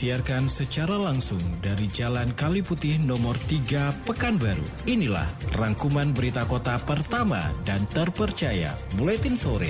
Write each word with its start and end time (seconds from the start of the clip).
disiarkan 0.00 0.48
secara 0.48 0.96
langsung 0.96 1.44
dari 1.60 1.84
Jalan 1.84 2.32
Kali 2.32 2.64
Putih 2.64 2.96
nomor 3.04 3.36
3 3.36 4.08
Pekanbaru. 4.08 4.64
Inilah 4.88 5.28
rangkuman 5.60 6.16
berita 6.16 6.48
kota 6.48 6.80
pertama 6.80 7.52
dan 7.68 7.84
terpercaya 7.92 8.72
Buletin 8.96 9.36
Sore. 9.36 9.68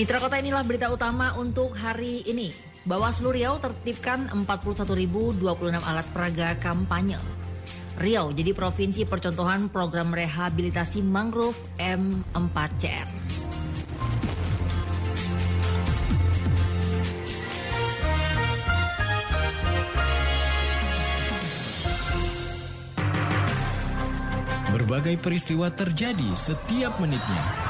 Mitra 0.00 0.16
Kota 0.16 0.40
inilah 0.40 0.64
berita 0.64 0.88
utama 0.88 1.36
untuk 1.36 1.76
hari 1.76 2.24
ini. 2.24 2.48
Bawaslu 2.88 3.36
Riau 3.36 3.60
tertibkan 3.60 4.32
41.026 4.32 5.44
alat 5.76 6.08
peraga 6.16 6.56
kampanye. 6.56 7.20
Riau 8.00 8.32
jadi 8.32 8.56
provinsi 8.56 9.04
percontohan 9.04 9.68
program 9.68 10.08
rehabilitasi 10.08 11.04
mangrove 11.04 11.52
M4CR. 11.76 13.08
Berbagai 24.72 25.20
peristiwa 25.20 25.68
terjadi 25.68 26.32
setiap 26.32 26.96
menitnya 27.04 27.69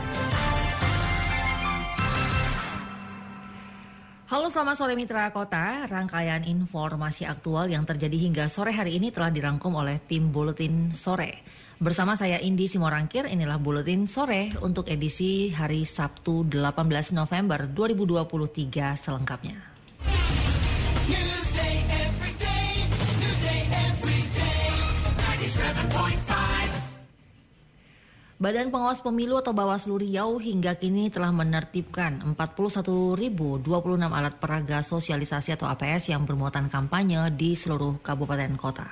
Selamat 4.51 4.75
sore 4.83 4.99
Mitra 4.99 5.31
Kota, 5.31 5.87
rangkaian 5.87 6.43
informasi 6.43 7.23
aktual 7.23 7.71
yang 7.71 7.87
terjadi 7.87 8.19
hingga 8.19 8.51
sore 8.51 8.75
hari 8.75 8.99
ini 8.99 9.07
telah 9.07 9.31
dirangkum 9.31 9.71
oleh 9.79 10.03
tim 10.03 10.27
Buletin 10.27 10.91
Sore. 10.91 11.39
Bersama 11.79 12.19
saya 12.19 12.35
Indi 12.35 12.67
Simorangkir, 12.67 13.31
inilah 13.31 13.55
Buletin 13.63 14.11
Sore 14.11 14.51
untuk 14.59 14.91
edisi 14.91 15.55
hari 15.55 15.87
Sabtu 15.87 16.43
18 16.51 17.15
November 17.15 17.63
2023 17.63 18.99
selengkapnya. 18.99 19.70
Badan 28.41 28.73
Pengawas 28.73 29.05
Pemilu 29.05 29.37
atau 29.37 29.53
Bawaslu 29.53 30.01
Riau 30.01 30.41
hingga 30.41 30.73
kini 30.73 31.13
telah 31.13 31.29
menertibkan 31.29 32.25
41.026 32.33 33.61
alat 34.01 34.41
peraga 34.41 34.81
sosialisasi 34.81 35.53
atau 35.53 35.69
APS 35.69 36.09
yang 36.09 36.25
bermuatan 36.25 36.65
kampanye 36.65 37.21
di 37.37 37.53
seluruh 37.53 38.01
kabupaten 38.01 38.57
kota. 38.57 38.89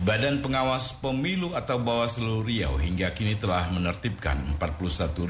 Badan 0.00 0.40
Pengawas 0.40 0.96
Pemilu 0.96 1.52
atau 1.52 1.76
Bawaslu 1.76 2.40
Riau 2.40 2.80
hingga 2.80 3.12
kini 3.12 3.36
telah 3.36 3.68
menertibkan 3.68 4.56
41.026 4.56 5.28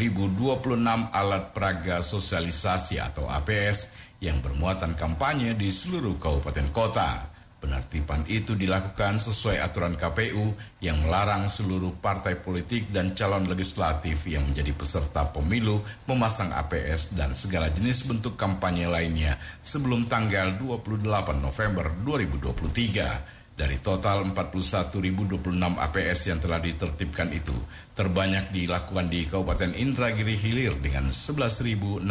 alat 1.10 1.50
peraga 1.50 2.06
sosialisasi 2.06 3.02
atau 3.02 3.26
APS 3.26 3.90
yang 4.22 4.38
bermuatan 4.38 4.94
kampanye 4.94 5.58
di 5.58 5.74
seluruh 5.74 6.14
kabupaten 6.22 6.70
kota. 6.70 7.29
Penertiban 7.60 8.24
itu 8.24 8.56
dilakukan 8.56 9.20
sesuai 9.20 9.60
aturan 9.60 9.92
KPU 9.92 10.56
yang 10.80 11.04
melarang 11.04 11.52
seluruh 11.52 11.92
partai 12.00 12.40
politik 12.40 12.88
dan 12.88 13.12
calon 13.12 13.44
legislatif 13.52 14.24
yang 14.24 14.48
menjadi 14.48 14.72
peserta 14.72 15.28
pemilu 15.28 15.84
memasang 16.08 16.56
APS 16.56 17.12
dan 17.12 17.36
segala 17.36 17.68
jenis 17.68 18.08
bentuk 18.08 18.40
kampanye 18.40 18.88
lainnya 18.88 19.36
sebelum 19.60 20.08
tanggal 20.08 20.56
28 20.56 21.04
November 21.36 21.92
2023. 22.00 23.52
Dari 23.60 23.76
total 23.84 24.24
41.026 24.32 25.36
APS 25.60 26.32
yang 26.32 26.40
telah 26.40 26.64
ditertibkan 26.64 27.28
itu, 27.28 27.52
terbanyak 27.92 28.56
dilakukan 28.56 29.12
di 29.12 29.28
Kabupaten 29.28 29.76
Indragiri 29.76 30.32
Hilir 30.32 30.80
dengan 30.80 31.12
11.635 31.12 32.08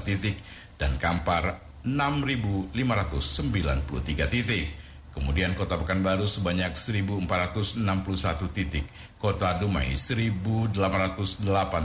titik 0.00 0.40
dan 0.80 0.96
Kampar 0.96 1.73
6.593 1.84 4.32
titik. 4.32 4.72
Kemudian 5.14 5.54
Kota 5.54 5.78
Pekanbaru 5.78 6.26
sebanyak 6.26 6.74
1.461 6.74 8.50
titik, 8.50 8.82
Kota 9.22 9.62
Dumai 9.62 9.94
1.808 9.94 10.74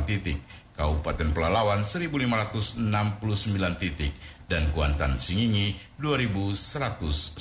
titik, 0.09 0.41
Kabupaten 0.73 1.29
Pelalawan 1.29 1.85
1.569 1.85 2.73
titik, 3.77 4.17
dan 4.49 4.65
Kuantan 4.73 5.21
Singingi 5.21 5.77
2.119 6.01 7.37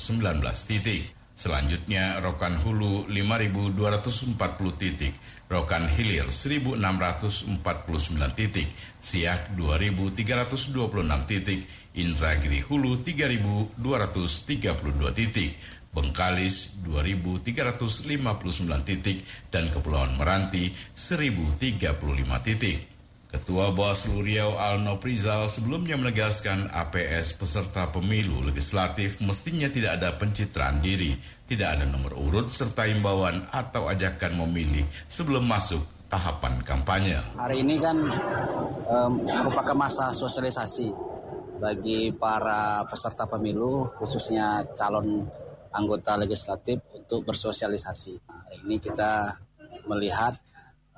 titik. 0.69 1.09
Selanjutnya 1.33 2.21
Rokan 2.21 2.61
Hulu 2.61 3.09
5.240 3.09 4.37
titik, 4.77 5.17
Rokan 5.49 5.89
Hilir 5.89 6.29
1.649 6.29 7.57
titik, 8.37 8.69
Siak 9.01 9.57
2.326 9.57 10.77
titik, 11.25 11.65
Indragiri 11.97 12.61
Hulu 12.61 13.01
3.232 13.01 13.73
titik, 15.17 15.57
Bengkalis 15.89 16.77
2.359 16.85 18.13
titik, 18.85 19.25
dan 19.49 19.73
Kepulauan 19.73 20.21
Meranti 20.21 20.69
1.035 20.93 22.45
titik. 22.45 22.99
Ketua 23.29 23.69
Bawaslu 23.69 24.25
Riau 24.25 24.57
Alno 24.57 24.97
Prizal 24.97 25.53
sebelumnya 25.53 25.93
menegaskan 25.97 26.69
APS 26.73 27.37
peserta 27.37 27.85
pemilu 27.93 28.41
legislatif 28.41 29.21
mestinya 29.21 29.69
tidak 29.69 30.01
ada 30.01 30.17
pencitraan 30.17 30.81
diri, 30.81 31.13
tidak 31.49 31.75
ada 31.75 31.89
nomor 31.89 32.13
urut 32.13 32.53
serta 32.53 32.85
imbauan 32.85 33.49
atau 33.49 33.89
ajakan 33.89 34.45
memilih 34.45 34.85
sebelum 35.09 35.49
masuk 35.49 35.81
tahapan 36.05 36.61
kampanye. 36.61 37.17
Hari 37.33 37.65
ini 37.65 37.81
kan 37.81 37.97
um, 38.85 39.25
merupakan 39.25 39.73
masa 39.73 40.13
sosialisasi 40.13 40.93
bagi 41.57 42.13
para 42.13 42.85
peserta 42.85 43.25
pemilu 43.25 43.89
khususnya 43.97 44.61
calon 44.77 45.25
anggota 45.73 46.21
legislatif 46.21 46.85
untuk 46.93 47.25
bersosialisasi. 47.25 48.13
Nah, 48.29 48.45
hari 48.45 48.57
ini 48.69 48.75
kita 48.77 49.33
melihat 49.89 50.37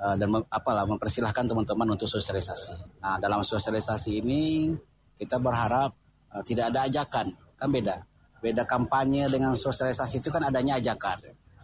Eh, 0.02 0.16
dan 0.18 0.34
mem, 0.34 0.42
apalah 0.50 0.82
mempersilahkan 0.90 1.46
teman-teman 1.46 1.94
untuk 1.94 2.10
sosialisasi. 2.10 2.74
Nah, 3.06 3.22
dalam 3.22 3.46
sosialisasi 3.46 4.18
ini 4.18 4.74
kita 5.14 5.38
berharap 5.38 5.94
uh, 6.34 6.42
tidak 6.42 6.74
ada 6.74 6.90
ajakan, 6.90 7.30
kan 7.54 7.70
beda. 7.70 8.02
Beda 8.42 8.66
kampanye 8.66 9.30
dengan 9.30 9.54
sosialisasi 9.54 10.20
itu 10.20 10.34
kan 10.34 10.42
adanya 10.50 10.82
ajakan. 10.82 11.22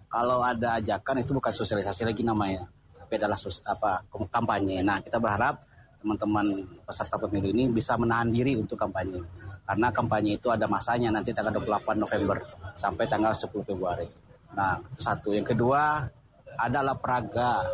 Kalau 0.07 0.45
ada 0.45 0.77
ajakan 0.79 1.25
itu 1.25 1.33
bukan 1.35 1.51
sosialisasi 1.51 2.07
lagi 2.07 2.21
namanya, 2.24 2.63
tapi 2.95 3.18
adalah 3.18 3.35
sos, 3.35 3.59
apa 3.65 4.06
kampanye. 4.31 4.79
Nah, 4.85 5.01
kita 5.01 5.18
berharap 5.19 5.59
teman-teman 6.00 6.45
peserta 6.85 7.18
pemilu 7.18 7.50
ini 7.51 7.68
bisa 7.68 7.97
menahan 7.97 8.29
diri 8.29 8.56
untuk 8.56 8.77
kampanye. 8.77 9.19
Karena 9.68 9.91
kampanye 9.91 10.39
itu 10.39 10.47
ada 10.47 10.69
masanya 10.69 11.12
nanti 11.12 11.35
tanggal 11.35 11.59
28 11.59 12.00
November 12.00 12.38
sampai 12.77 13.03
tanggal 13.09 13.35
10 13.35 13.51
Februari. 13.68 14.07
Nah, 14.56 14.79
itu 14.79 15.01
satu. 15.01 15.35
Yang 15.35 15.57
kedua 15.57 16.07
adalah 16.56 16.95
peraga 16.95 17.65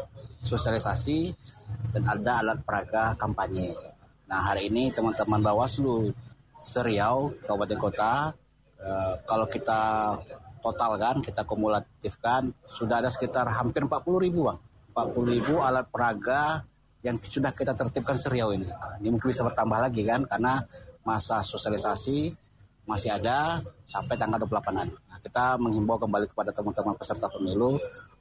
sosialisasi 0.44 1.32
dan 1.96 2.04
ada 2.08 2.44
alat 2.44 2.60
peraga 2.66 3.16
kampanye. 3.16 3.72
Nah 4.28 4.40
hari 4.52 4.68
ini 4.68 4.92
teman-teman 4.92 5.40
Bawaslu 5.40 6.12
Seriau 6.60 7.32
Kabupaten 7.48 7.80
Kota 7.80 8.14
eh, 8.84 9.14
kalau 9.24 9.48
kita 9.48 10.14
total 10.64 10.92
kan 11.00 11.16
kita 11.20 11.44
kumulatifkan 11.44 12.52
sudah 12.64 13.04
ada 13.04 13.10
sekitar 13.12 13.48
hampir 13.52 13.84
40 13.84 14.26
ribu 14.30 14.48
bang 14.48 14.60
40 14.96 15.34
ribu 15.36 15.54
alat 15.60 15.88
peraga 15.92 16.64
yang 17.04 17.20
sudah 17.20 17.52
kita 17.52 17.76
tertibkan 17.76 18.16
seriau 18.16 18.56
ini 18.56 18.68
ini 19.04 19.08
mungkin 19.12 19.28
bisa 19.32 19.44
bertambah 19.44 19.80
lagi 19.80 20.08
kan 20.08 20.24
karena 20.24 20.64
masa 21.04 21.44
sosialisasi 21.44 22.32
masih 22.84 23.16
ada 23.16 23.64
sampai 23.88 24.16
tanggal 24.20 24.44
28 24.44 24.76
nanti. 24.76 25.00
Nah, 25.08 25.20
kita 25.24 25.56
menghimbau 25.56 25.96
kembali 25.96 26.28
kepada 26.28 26.52
teman-teman 26.52 26.96
peserta 27.00 27.32
pemilu 27.32 27.76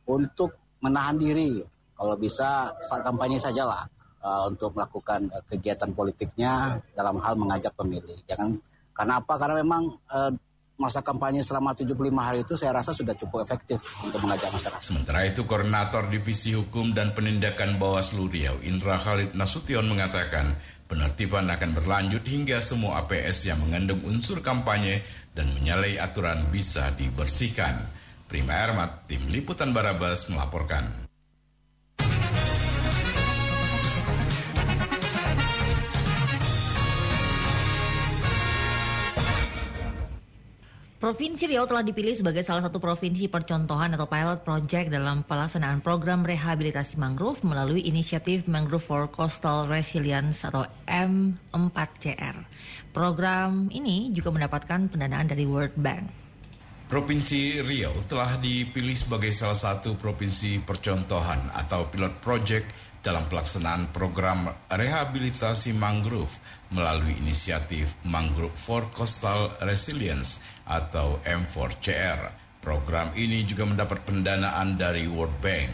untuk 0.06 0.54
menahan 0.82 1.18
diri 1.18 1.62
kalau 1.94 2.14
bisa 2.14 2.70
saat 2.78 3.02
kampanye 3.02 3.38
sajalah 3.38 3.86
uh, 4.22 4.46
untuk 4.50 4.74
melakukan 4.74 5.26
uh, 5.30 5.42
kegiatan 5.46 5.90
politiknya 5.94 6.78
dalam 6.94 7.18
hal 7.18 7.34
mengajak 7.34 7.74
pemilih. 7.74 8.18
Jangan 8.26 8.58
karena 8.94 9.18
apa? 9.18 9.34
Karena 9.38 9.54
memang 9.62 9.82
uh, 10.10 10.30
masa 10.82 10.98
kampanye 11.06 11.46
selama 11.46 11.70
75 11.70 11.94
hari 12.18 12.42
itu 12.42 12.58
saya 12.58 12.74
rasa 12.74 12.90
sudah 12.90 13.14
cukup 13.14 13.46
efektif 13.46 13.78
untuk 14.02 14.18
mengajak 14.26 14.50
masyarakat. 14.50 14.82
Sementara 14.82 15.22
itu 15.22 15.46
Koordinator 15.46 16.10
Divisi 16.10 16.50
Hukum 16.58 16.90
dan 16.90 17.14
Penindakan 17.14 17.78
Bawaslu 17.78 18.26
Riau 18.26 18.58
Indra 18.66 18.98
Khalid 18.98 19.38
Nasution 19.38 19.86
mengatakan 19.86 20.58
penertiban 20.90 21.46
akan 21.46 21.70
berlanjut 21.78 22.26
hingga 22.26 22.58
semua 22.58 23.06
APS 23.06 23.46
yang 23.46 23.62
mengandung 23.62 24.02
unsur 24.02 24.42
kampanye 24.42 25.06
dan 25.30 25.48
menyalahi 25.54 26.02
aturan 26.02 26.50
bisa 26.50 26.90
dibersihkan. 26.98 27.86
Prima 28.26 28.58
Ermat, 28.58 29.06
Tim 29.06 29.28
Liputan 29.30 29.70
Barabas 29.70 30.26
melaporkan. 30.26 30.88
Provinsi 41.02 41.50
Riau 41.50 41.66
telah 41.66 41.82
dipilih 41.82 42.14
sebagai 42.14 42.46
salah 42.46 42.62
satu 42.62 42.78
provinsi 42.78 43.26
percontohan 43.26 43.90
atau 43.98 44.06
pilot 44.06 44.46
project 44.46 44.86
dalam 44.86 45.26
pelaksanaan 45.26 45.82
program 45.82 46.22
rehabilitasi 46.22 46.94
mangrove 46.94 47.42
melalui 47.42 47.82
inisiatif 47.90 48.46
Mangrove 48.46 48.86
for 48.86 49.10
Coastal 49.10 49.66
Resilience 49.66 50.46
atau 50.46 50.62
M4CR. 50.86 52.46
Program 52.94 53.66
ini 53.74 54.14
juga 54.14 54.30
mendapatkan 54.30 54.94
pendanaan 54.94 55.26
dari 55.26 55.42
World 55.42 55.74
Bank. 55.74 56.06
Provinsi 56.86 57.58
Riau 57.66 58.06
telah 58.06 58.38
dipilih 58.38 58.94
sebagai 58.94 59.34
salah 59.34 59.58
satu 59.58 59.98
provinsi 59.98 60.62
percontohan 60.62 61.50
atau 61.50 61.90
pilot 61.90 62.22
project 62.22 62.70
dalam 63.02 63.26
pelaksanaan 63.26 63.90
program 63.90 64.54
rehabilitasi 64.70 65.74
mangrove 65.74 66.38
melalui 66.70 67.18
inisiatif 67.18 67.98
Mangrove 68.06 68.54
for 68.54 68.86
Coastal 68.94 69.58
Resilience 69.66 70.38
atau 70.66 71.20
M4CR. 71.24 72.34
Program 72.62 73.10
ini 73.18 73.42
juga 73.42 73.66
mendapat 73.66 74.06
pendanaan 74.06 74.78
dari 74.78 75.10
World 75.10 75.34
Bank. 75.42 75.70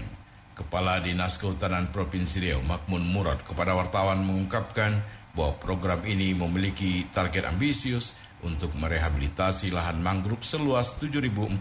Kepala 0.56 0.98
Dinas 0.98 1.38
Kehutanan 1.38 1.92
Provinsi 1.94 2.42
Riau 2.42 2.58
Makmun 2.64 3.04
Murad 3.04 3.44
kepada 3.46 3.78
wartawan 3.78 4.24
mengungkapkan 4.26 4.98
bahwa 5.36 5.54
program 5.60 6.02
ini 6.02 6.34
memiliki 6.34 7.06
target 7.14 7.46
ambisius 7.46 8.18
untuk 8.42 8.74
merehabilitasi 8.74 9.70
lahan 9.70 10.02
mangrove 10.02 10.42
seluas 10.42 10.98
7.498 10.98 11.54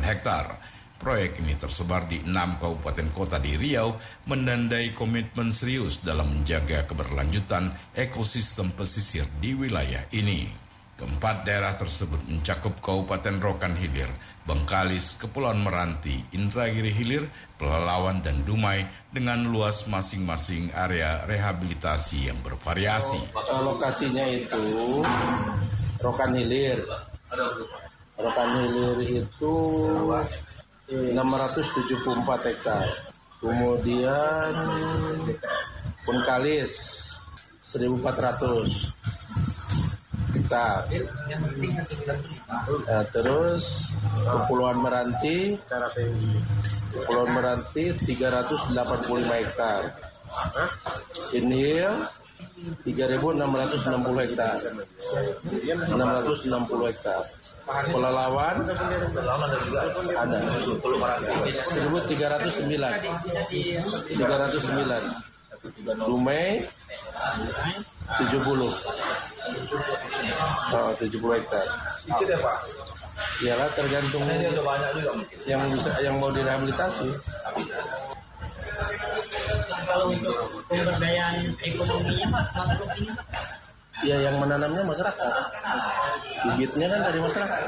hektar. 0.00 0.56
Proyek 1.02 1.42
ini 1.42 1.58
tersebar 1.58 2.06
di 2.06 2.22
enam 2.22 2.62
kabupaten 2.62 3.10
kota 3.10 3.42
di 3.42 3.58
Riau, 3.58 3.98
menandai 4.30 4.94
komitmen 4.94 5.50
serius 5.50 5.98
dalam 5.98 6.30
menjaga 6.30 6.86
keberlanjutan 6.86 7.74
ekosistem 7.98 8.70
pesisir 8.70 9.26
di 9.42 9.58
wilayah 9.58 10.06
ini. 10.14 10.61
Keempat 10.92 11.48
daerah 11.48 11.72
tersebut 11.74 12.20
mencakup 12.28 12.78
Kabupaten 12.78 13.40
Rokan 13.40 13.74
Hilir, 13.74 14.12
Bengkalis, 14.44 15.16
Kepulauan 15.16 15.64
Meranti, 15.64 16.20
Indragiri 16.36 16.92
Hilir, 16.92 17.26
Pelalawan, 17.56 18.20
dan 18.20 18.44
Dumai 18.44 18.84
dengan 19.08 19.42
luas 19.48 19.88
masing-masing 19.88 20.70
area 20.76 21.24
rehabilitasi 21.24 22.28
yang 22.30 22.38
bervariasi. 22.44 23.18
Oh, 23.34 23.72
lokasinya 23.72 24.22
itu 24.30 24.62
Rokan 26.04 26.36
Hilir. 26.36 26.78
Rokan 28.20 28.50
Hilir 28.60 28.98
itu 29.02 29.54
674 30.92 32.48
hektar. 32.52 32.84
Kemudian 33.42 34.52
Bengkalis 36.06 37.02
1400 37.66 39.01
hektar. 40.52 40.84
Nah, 42.84 43.04
terus 43.08 43.88
Kepulauan 44.28 44.84
Meranti 44.84 45.56
Kepulauan 46.92 47.32
Meranti 47.32 47.96
385 47.96 49.32
hektar. 49.32 49.80
Inhil 51.32 51.92
3660 52.84 54.20
hektar. 54.28 54.60
660 55.88 56.92
hektar. 56.92 57.24
Pelalawan 57.62 58.58
ada 60.18 60.38
1309 60.42 61.94
309 64.18 66.02
Dumai 66.02 66.58
70 68.18 69.31
Oh, 70.72 70.90
70 70.96 71.36
hektar. 71.38 71.66
Dikit 72.06 72.28
ya 72.30 72.38
Pak? 72.38 72.58
Iyalah 73.42 73.68
tergantung 73.74 74.22
ini 74.30 74.44
ada 74.46 74.62
banyak 74.62 74.90
juga 74.98 75.10
mungkin. 75.18 75.36
yang 75.50 75.60
bisa 75.74 75.90
yang 76.02 76.14
mau 76.22 76.30
direhabilitasi. 76.30 77.08
Kalau 79.82 80.06
untuk 80.14 80.36
pemberdayaan 80.70 81.36
ekonominya 81.60 82.26
Pak, 82.32 82.44
Ya 84.02 84.18
yang 84.18 84.34
menanamnya 84.42 84.82
masyarakat. 84.82 85.32
Bibitnya 86.42 86.86
kan 86.90 87.00
dari 87.06 87.18
masyarakat. 87.22 87.62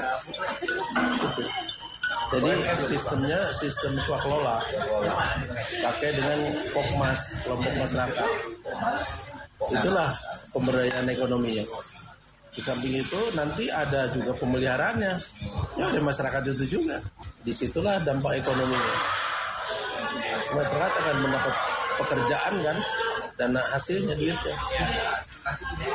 Jadi 2.35 2.51
sistemnya 2.91 3.39
sistem 3.55 3.95
swakelola 4.03 4.59
pakai 5.87 6.11
dengan 6.19 6.39
Pokmas, 6.75 7.21
kelompok 7.47 7.75
masyarakat. 7.79 8.31
Itulah 9.71 10.11
pemberdayaan 10.55 11.11
ekonominya. 11.11 11.67
Di 12.55 12.63
samping 12.63 12.95
itu 12.95 13.21
nanti 13.35 13.67
ada 13.67 14.07
juga 14.15 14.31
pemeliharaannya. 14.39 15.13
Ya 15.75 15.91
dari 15.91 16.05
masyarakat 16.07 16.55
itu 16.55 16.79
juga. 16.79 17.03
Di 17.43 17.51
situlah 17.51 17.99
dampak 18.07 18.39
ekonominya. 18.39 18.95
Masyarakat 20.55 20.93
akan 21.03 21.17
mendapat 21.19 21.55
pekerjaan 21.99 22.55
kan 22.63 22.77
dan 23.35 23.51
hasilnya 23.59 24.15
duitnya. 24.15 24.57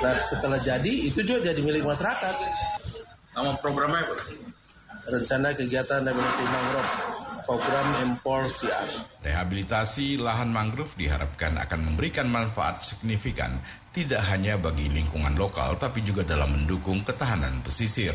Nah 0.04 0.16
setelah 0.20 0.60
jadi 0.60 0.94
itu 1.08 1.24
juga 1.24 1.56
jadi 1.56 1.62
milik 1.64 1.88
masyarakat. 1.88 2.36
Nama 3.40 3.56
programnya 3.64 4.04
apa? 4.04 4.16
Rencana 5.10 5.56
kegiatan 5.56 6.04
rehabilitasi 6.04 6.44
mangrove 6.44 7.09
program 7.50 8.14
MPOR-CR. 8.14 8.88
Rehabilitasi 9.26 10.22
lahan 10.22 10.54
mangrove 10.54 10.94
diharapkan 10.94 11.58
akan 11.58 11.82
memberikan 11.82 12.30
manfaat 12.30 12.86
signifikan 12.86 13.58
tidak 13.90 14.22
hanya 14.30 14.54
bagi 14.62 14.86
lingkungan 14.86 15.34
lokal 15.34 15.74
tapi 15.74 16.06
juga 16.06 16.22
dalam 16.22 16.54
mendukung 16.54 17.02
ketahanan 17.02 17.66
pesisir. 17.66 18.14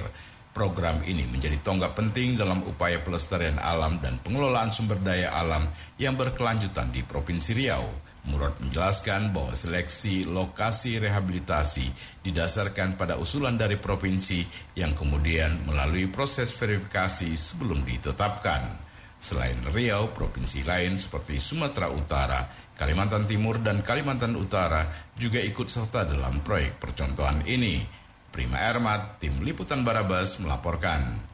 Program 0.54 1.02
ini 1.02 1.26
menjadi 1.26 1.58
tonggak 1.66 1.98
penting 1.98 2.38
dalam 2.38 2.62
upaya 2.62 3.02
pelestarian 3.02 3.58
alam 3.58 3.98
dan 3.98 4.22
pengelolaan 4.22 4.70
sumber 4.70 5.02
daya 5.02 5.34
alam 5.34 5.66
yang 5.98 6.14
berkelanjutan 6.14 6.94
di 6.94 7.02
Provinsi 7.02 7.58
Riau. 7.58 7.90
Murad 8.30 8.54
menjelaskan 8.62 9.34
bahwa 9.34 9.50
seleksi 9.50 10.30
lokasi 10.30 11.02
rehabilitasi 11.02 11.90
didasarkan 12.22 12.94
pada 12.94 13.18
usulan 13.18 13.58
dari 13.58 13.82
provinsi 13.82 14.46
yang 14.78 14.94
kemudian 14.94 15.66
melalui 15.66 16.06
proses 16.06 16.54
verifikasi 16.54 17.34
sebelum 17.34 17.82
ditetapkan. 17.82 18.83
Selain 19.24 19.56
Riau, 19.72 20.12
provinsi 20.12 20.68
lain 20.68 21.00
seperti 21.00 21.40
Sumatera 21.40 21.88
Utara, 21.88 22.44
Kalimantan 22.76 23.24
Timur, 23.24 23.56
dan 23.56 23.80
Kalimantan 23.80 24.36
Utara 24.36 24.84
juga 25.16 25.40
ikut 25.40 25.64
serta 25.64 26.04
dalam 26.04 26.44
proyek 26.44 26.76
percontohan 26.76 27.40
ini. 27.48 27.80
Prima 28.28 28.60
Ermat, 28.60 29.16
Tim 29.24 29.40
Liputan 29.40 29.80
Barabas 29.80 30.36
melaporkan. 30.44 31.33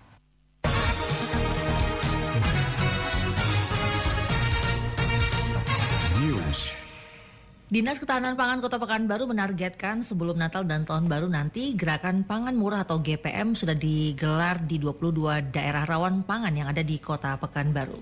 Dinas 7.71 8.03
Ketahanan 8.03 8.35
Pangan 8.35 8.59
Kota 8.59 8.83
Pekanbaru 8.83 9.31
menargetkan 9.31 10.03
sebelum 10.03 10.35
Natal 10.35 10.67
dan 10.67 10.83
Tahun 10.83 11.07
Baru 11.07 11.31
nanti 11.31 11.71
gerakan 11.79 12.27
pangan 12.27 12.59
murah 12.59 12.83
atau 12.83 12.99
GPM 12.99 13.55
sudah 13.55 13.79
digelar 13.79 14.59
di 14.67 14.83
22 14.83 15.55
daerah 15.55 15.87
rawan 15.87 16.27
pangan 16.27 16.51
yang 16.51 16.67
ada 16.67 16.83
di 16.83 16.99
Kota 16.99 17.39
Pekanbaru. 17.39 17.95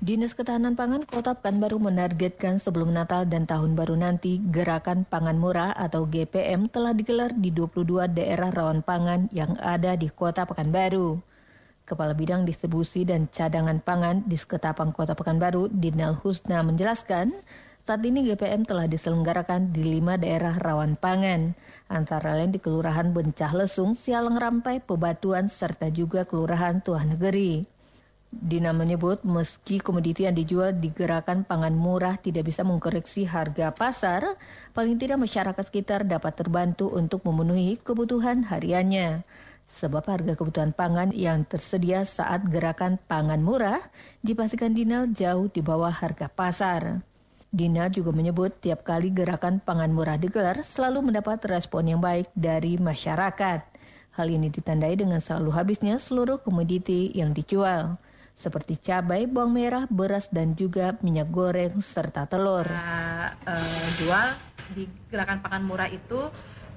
Dinas 0.00 0.32
Ketahanan 0.32 0.72
Pangan 0.72 1.04
Kota 1.04 1.36
Pekanbaru 1.36 1.76
menargetkan 1.76 2.56
sebelum 2.56 2.96
Natal 2.96 3.28
dan 3.28 3.44
Tahun 3.44 3.76
Baru 3.76 3.92
nanti 3.92 4.40
Gerakan 4.40 5.04
Pangan 5.04 5.36
Murah 5.36 5.76
atau 5.76 6.08
GPM 6.08 6.72
telah 6.72 6.96
digelar 6.96 7.36
di 7.36 7.52
22 7.52 8.08
daerah 8.08 8.48
rawan 8.48 8.80
pangan 8.80 9.28
yang 9.36 9.52
ada 9.60 10.00
di 10.00 10.08
Kota 10.08 10.48
Pekanbaru. 10.48 11.20
Kepala 11.84 12.16
Bidang 12.16 12.48
Distribusi 12.48 13.04
dan 13.04 13.28
Cadangan 13.28 13.84
Pangan 13.84 14.24
di 14.24 14.40
Seketapang 14.40 14.96
Kota 14.96 15.12
Pekanbaru, 15.12 15.68
Dinel 15.68 16.16
Husna 16.16 16.64
menjelaskan, 16.64 17.36
saat 17.88 18.04
ini 18.04 18.20
GPM 18.20 18.68
telah 18.68 18.84
diselenggarakan 18.84 19.72
di 19.72 19.80
lima 19.80 20.20
daerah 20.20 20.60
rawan 20.60 21.00
pangan, 21.00 21.56
antara 21.88 22.36
lain 22.36 22.52
di 22.52 22.60
Kelurahan 22.60 23.16
Bencah 23.16 23.56
Lesung, 23.56 23.96
Sialang 23.96 24.36
Rampai, 24.36 24.84
Pebatuan, 24.84 25.48
serta 25.48 25.88
juga 25.88 26.28
Kelurahan 26.28 26.84
Tuah 26.84 27.08
Negeri. 27.08 27.64
Dina 28.28 28.76
menyebut 28.76 29.24
meski 29.24 29.80
komoditi 29.80 30.28
yang 30.28 30.36
dijual 30.36 30.76
di 30.76 30.92
gerakan 30.92 31.48
pangan 31.48 31.72
murah 31.72 32.20
tidak 32.20 32.52
bisa 32.52 32.60
mengkoreksi 32.60 33.24
harga 33.24 33.72
pasar, 33.72 34.36
paling 34.76 35.00
tidak 35.00 35.24
masyarakat 35.24 35.64
sekitar 35.64 36.04
dapat 36.04 36.36
terbantu 36.36 36.92
untuk 36.92 37.24
memenuhi 37.24 37.80
kebutuhan 37.80 38.44
hariannya. 38.52 39.24
Sebab 39.64 40.04
harga 40.04 40.36
kebutuhan 40.36 40.76
pangan 40.76 41.08
yang 41.16 41.48
tersedia 41.48 42.04
saat 42.04 42.52
gerakan 42.52 43.00
pangan 43.08 43.40
murah 43.40 43.80
dipastikan 44.20 44.76
Dina 44.76 45.08
jauh 45.08 45.48
di 45.48 45.64
bawah 45.64 45.88
harga 45.88 46.28
pasar. 46.28 47.08
Dina 47.48 47.88
juga 47.88 48.12
menyebut 48.12 48.52
tiap 48.60 48.84
kali 48.84 49.08
gerakan 49.08 49.56
pangan 49.64 49.88
murah 49.88 50.20
digelar 50.20 50.60
selalu 50.60 51.08
mendapat 51.08 51.40
respon 51.48 51.88
yang 51.88 52.00
baik 52.00 52.28
dari 52.36 52.76
masyarakat. 52.76 53.64
Hal 54.20 54.26
ini 54.28 54.52
ditandai 54.52 55.00
dengan 55.00 55.24
selalu 55.24 55.56
habisnya 55.56 55.96
seluruh 55.96 56.44
komoditi 56.44 57.08
yang 57.16 57.32
dijual 57.32 57.96
seperti 58.38 58.78
cabai, 58.78 59.26
bawang 59.26 59.50
merah, 59.50 59.84
beras, 59.90 60.30
dan 60.30 60.54
juga 60.54 60.94
minyak 61.02 61.26
goreng 61.32 61.82
serta 61.82 62.22
telur. 62.30 62.70
Uh, 62.70 63.88
jual 63.98 64.28
di 64.78 64.86
gerakan 65.10 65.42
pakan 65.42 65.66
murah 65.66 65.90
itu 65.90 66.30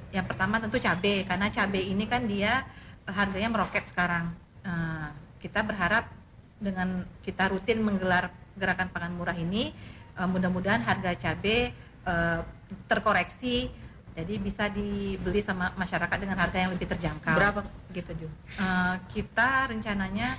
yang 0.10 0.26
pertama 0.26 0.58
tentu 0.58 0.82
cabai 0.82 1.22
karena 1.22 1.54
cabai 1.54 1.86
ini 1.86 2.10
kan 2.10 2.26
dia 2.26 2.66
uh, 3.06 3.14
harganya 3.14 3.54
meroket 3.54 3.86
sekarang. 3.94 4.34
Uh, 4.66 5.14
kita 5.38 5.62
berharap 5.62 6.10
dengan 6.58 7.06
kita 7.22 7.54
rutin 7.54 7.86
menggelar 7.86 8.34
gerakan 8.58 8.90
pakan 8.90 9.14
murah 9.14 9.38
ini 9.38 9.74
uh, 10.22 10.30
mudah-mudahan 10.30 10.86
harga 10.86 11.18
cabai 11.18 11.74
uh, 12.06 12.46
terkoreksi 12.86 13.74
jadi 14.12 14.34
bisa 14.44 14.68
dibeli 14.68 15.40
sama 15.40 15.72
masyarakat 15.80 16.18
dengan 16.20 16.36
harga 16.36 16.58
yang 16.60 16.72
lebih 16.76 16.84
terjangkau. 16.92 17.32
Berapa 17.32 17.64
gitu 17.96 18.12
Ju? 18.14 18.28
Uh, 18.60 19.00
kita 19.08 19.72
rencananya 19.72 20.36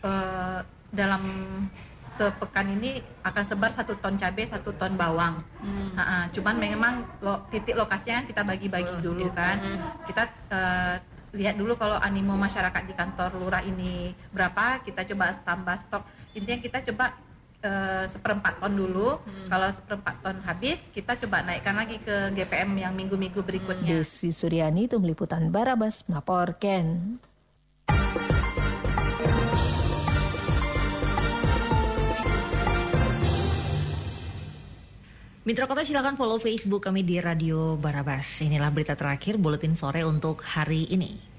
uh, 0.00 0.64
dalam 0.88 1.22
sepekan 2.16 2.68
ini 2.68 3.00
akan 3.24 3.44
sebar 3.44 3.72
satu 3.76 3.96
ton 4.00 4.16
cabai, 4.16 4.48
satu 4.48 4.72
ton 4.76 4.96
bawang. 4.96 5.36
Hmm. 5.60 5.92
Uh, 5.92 6.00
uh, 6.00 6.24
cuman 6.32 6.56
memang 6.56 6.94
lo, 7.20 7.44
titik 7.52 7.76
lokasinya 7.76 8.24
kita 8.24 8.40
bagi-bagi 8.40 9.04
dulu 9.04 9.28
gitu. 9.28 9.36
kan. 9.36 9.56
Hmm. 9.60 9.78
Kita 10.08 10.22
uh, 10.48 10.94
lihat 11.36 11.60
dulu 11.60 11.76
kalau 11.76 12.00
animo 12.00 12.34
masyarakat 12.40 12.82
di 12.88 12.94
kantor 12.96 13.36
lurah 13.36 13.62
ini 13.62 14.16
berapa, 14.32 14.80
kita 14.80 15.04
coba 15.12 15.36
tambah 15.44 15.76
stok. 15.86 16.02
Intinya 16.34 16.58
kita 16.60 16.78
coba 16.88 17.14
uh, 17.64 18.04
seperempat 18.08 18.60
ton 18.60 18.72
dulu. 18.72 19.20
Hmm. 19.20 19.48
Kalau 19.48 19.68
seperempat 19.72 20.14
ton 20.24 20.36
habis, 20.44 20.78
kita 20.92 21.16
coba 21.20 21.44
naikkan 21.44 21.76
lagi 21.76 22.00
ke 22.00 22.32
GPM 22.34 22.76
yang 22.80 22.92
minggu-minggu 22.96 23.40
berikutnya. 23.44 24.00
Desi 24.00 24.32
Suryani 24.32 24.88
itu 24.88 24.96
meliputan 25.00 25.52
Barabas 25.52 26.04
melaporkan. 26.08 27.16
Mitra 35.40 35.64
Kota 35.64 35.82
silakan 35.82 36.20
follow 36.20 36.36
Facebook 36.36 36.84
kami 36.84 37.00
di 37.00 37.16
Radio 37.16 37.74
Barabas. 37.74 38.44
Inilah 38.44 38.68
berita 38.70 38.92
terakhir 38.92 39.40
Buletin 39.40 39.72
Sore 39.72 40.04
untuk 40.04 40.44
hari 40.44 40.84
ini. 40.92 41.29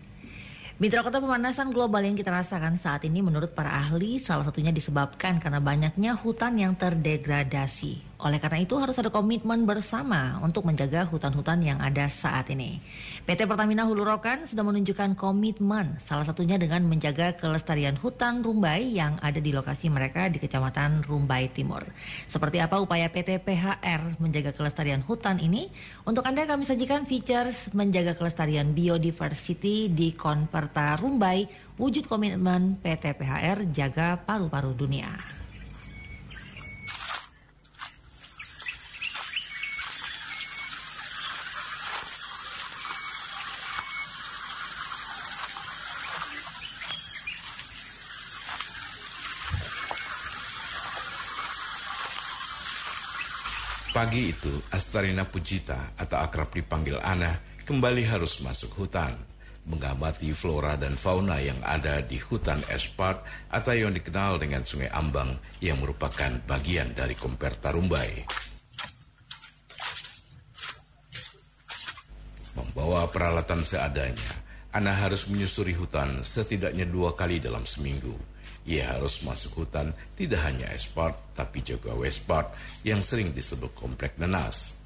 Mitra 0.82 1.06
Kota 1.06 1.22
pemanasan 1.22 1.70
global 1.70 2.02
yang 2.02 2.18
kita 2.18 2.34
rasakan 2.34 2.74
saat 2.74 3.06
ini 3.06 3.22
menurut 3.22 3.54
para 3.54 3.70
ahli 3.70 4.18
salah 4.18 4.50
satunya 4.50 4.74
disebabkan 4.74 5.38
karena 5.38 5.62
banyaknya 5.62 6.18
hutan 6.18 6.58
yang 6.58 6.74
terdegradasi. 6.74 8.11
Oleh 8.22 8.38
karena 8.38 8.62
itu 8.62 8.78
harus 8.78 8.94
ada 9.02 9.10
komitmen 9.10 9.66
bersama 9.66 10.38
untuk 10.46 10.62
menjaga 10.70 11.10
hutan-hutan 11.10 11.58
yang 11.66 11.82
ada 11.82 12.06
saat 12.06 12.54
ini. 12.54 12.78
PT 13.26 13.50
Pertamina 13.50 13.82
Hulu 13.90 14.06
Rokan 14.06 14.46
sudah 14.46 14.62
menunjukkan 14.62 15.18
komitmen 15.18 15.98
salah 15.98 16.22
satunya 16.22 16.62
dengan 16.62 16.86
menjaga 16.86 17.34
kelestarian 17.34 17.98
hutan 17.98 18.46
Rumbai 18.46 18.94
yang 18.94 19.18
ada 19.26 19.42
di 19.42 19.50
lokasi 19.50 19.90
mereka 19.90 20.30
di 20.30 20.38
Kecamatan 20.38 21.02
Rumbai 21.02 21.50
Timur. 21.50 21.82
Seperti 22.30 22.62
apa 22.62 22.78
upaya 22.78 23.10
PT 23.10 23.42
PHR 23.42 24.22
menjaga 24.22 24.54
kelestarian 24.54 25.02
hutan 25.02 25.42
ini? 25.42 25.74
Untuk 26.06 26.22
Anda 26.22 26.46
kami 26.46 26.62
sajikan 26.62 27.10
features 27.10 27.74
menjaga 27.74 28.14
kelestarian 28.14 28.78
biodiversity 28.78 29.90
di 29.90 30.14
Konverta 30.14 30.94
Rumbai 31.02 31.50
wujud 31.82 32.06
komitmen 32.06 32.78
PT 32.86 33.18
PHR 33.18 33.66
jaga 33.74 34.14
paru-paru 34.22 34.78
dunia. 34.78 35.41
Pagi 54.02 54.34
itu, 54.34 54.50
Astarina 54.74 55.30
Pujita 55.30 55.94
atau 55.94 56.18
akrab 56.18 56.50
dipanggil 56.50 56.98
Ana 57.06 57.38
kembali 57.70 58.02
harus 58.10 58.42
masuk 58.42 58.82
hutan, 58.82 59.14
mengamati 59.70 60.34
flora 60.34 60.74
dan 60.74 60.98
fauna 60.98 61.38
yang 61.38 61.62
ada 61.62 62.02
di 62.02 62.18
hutan 62.18 62.58
Espart 62.74 63.22
atau 63.54 63.78
yang 63.78 63.94
dikenal 63.94 64.42
dengan 64.42 64.66
Sungai 64.66 64.90
Ambang 64.90 65.38
yang 65.62 65.78
merupakan 65.78 66.34
bagian 66.50 66.98
dari 66.98 67.14
Komperta 67.14 67.70
Rumbai. 67.70 68.26
Membawa 72.58 73.06
peralatan 73.06 73.62
seadanya, 73.62 74.34
Ana 74.74 74.98
harus 74.98 75.30
menyusuri 75.30 75.78
hutan 75.78 76.26
setidaknya 76.26 76.90
dua 76.90 77.14
kali 77.14 77.38
dalam 77.38 77.70
seminggu 77.70 78.31
ia 78.66 78.94
harus 78.94 79.26
masuk 79.26 79.66
hutan 79.66 79.90
tidak 80.14 80.46
hanya 80.46 80.70
Espart 80.74 81.18
tapi 81.34 81.66
juga 81.66 81.94
Westpart 81.98 82.54
yang 82.86 83.02
sering 83.02 83.34
disebut 83.34 83.74
komplek 83.74 84.18
Nenas. 84.22 84.78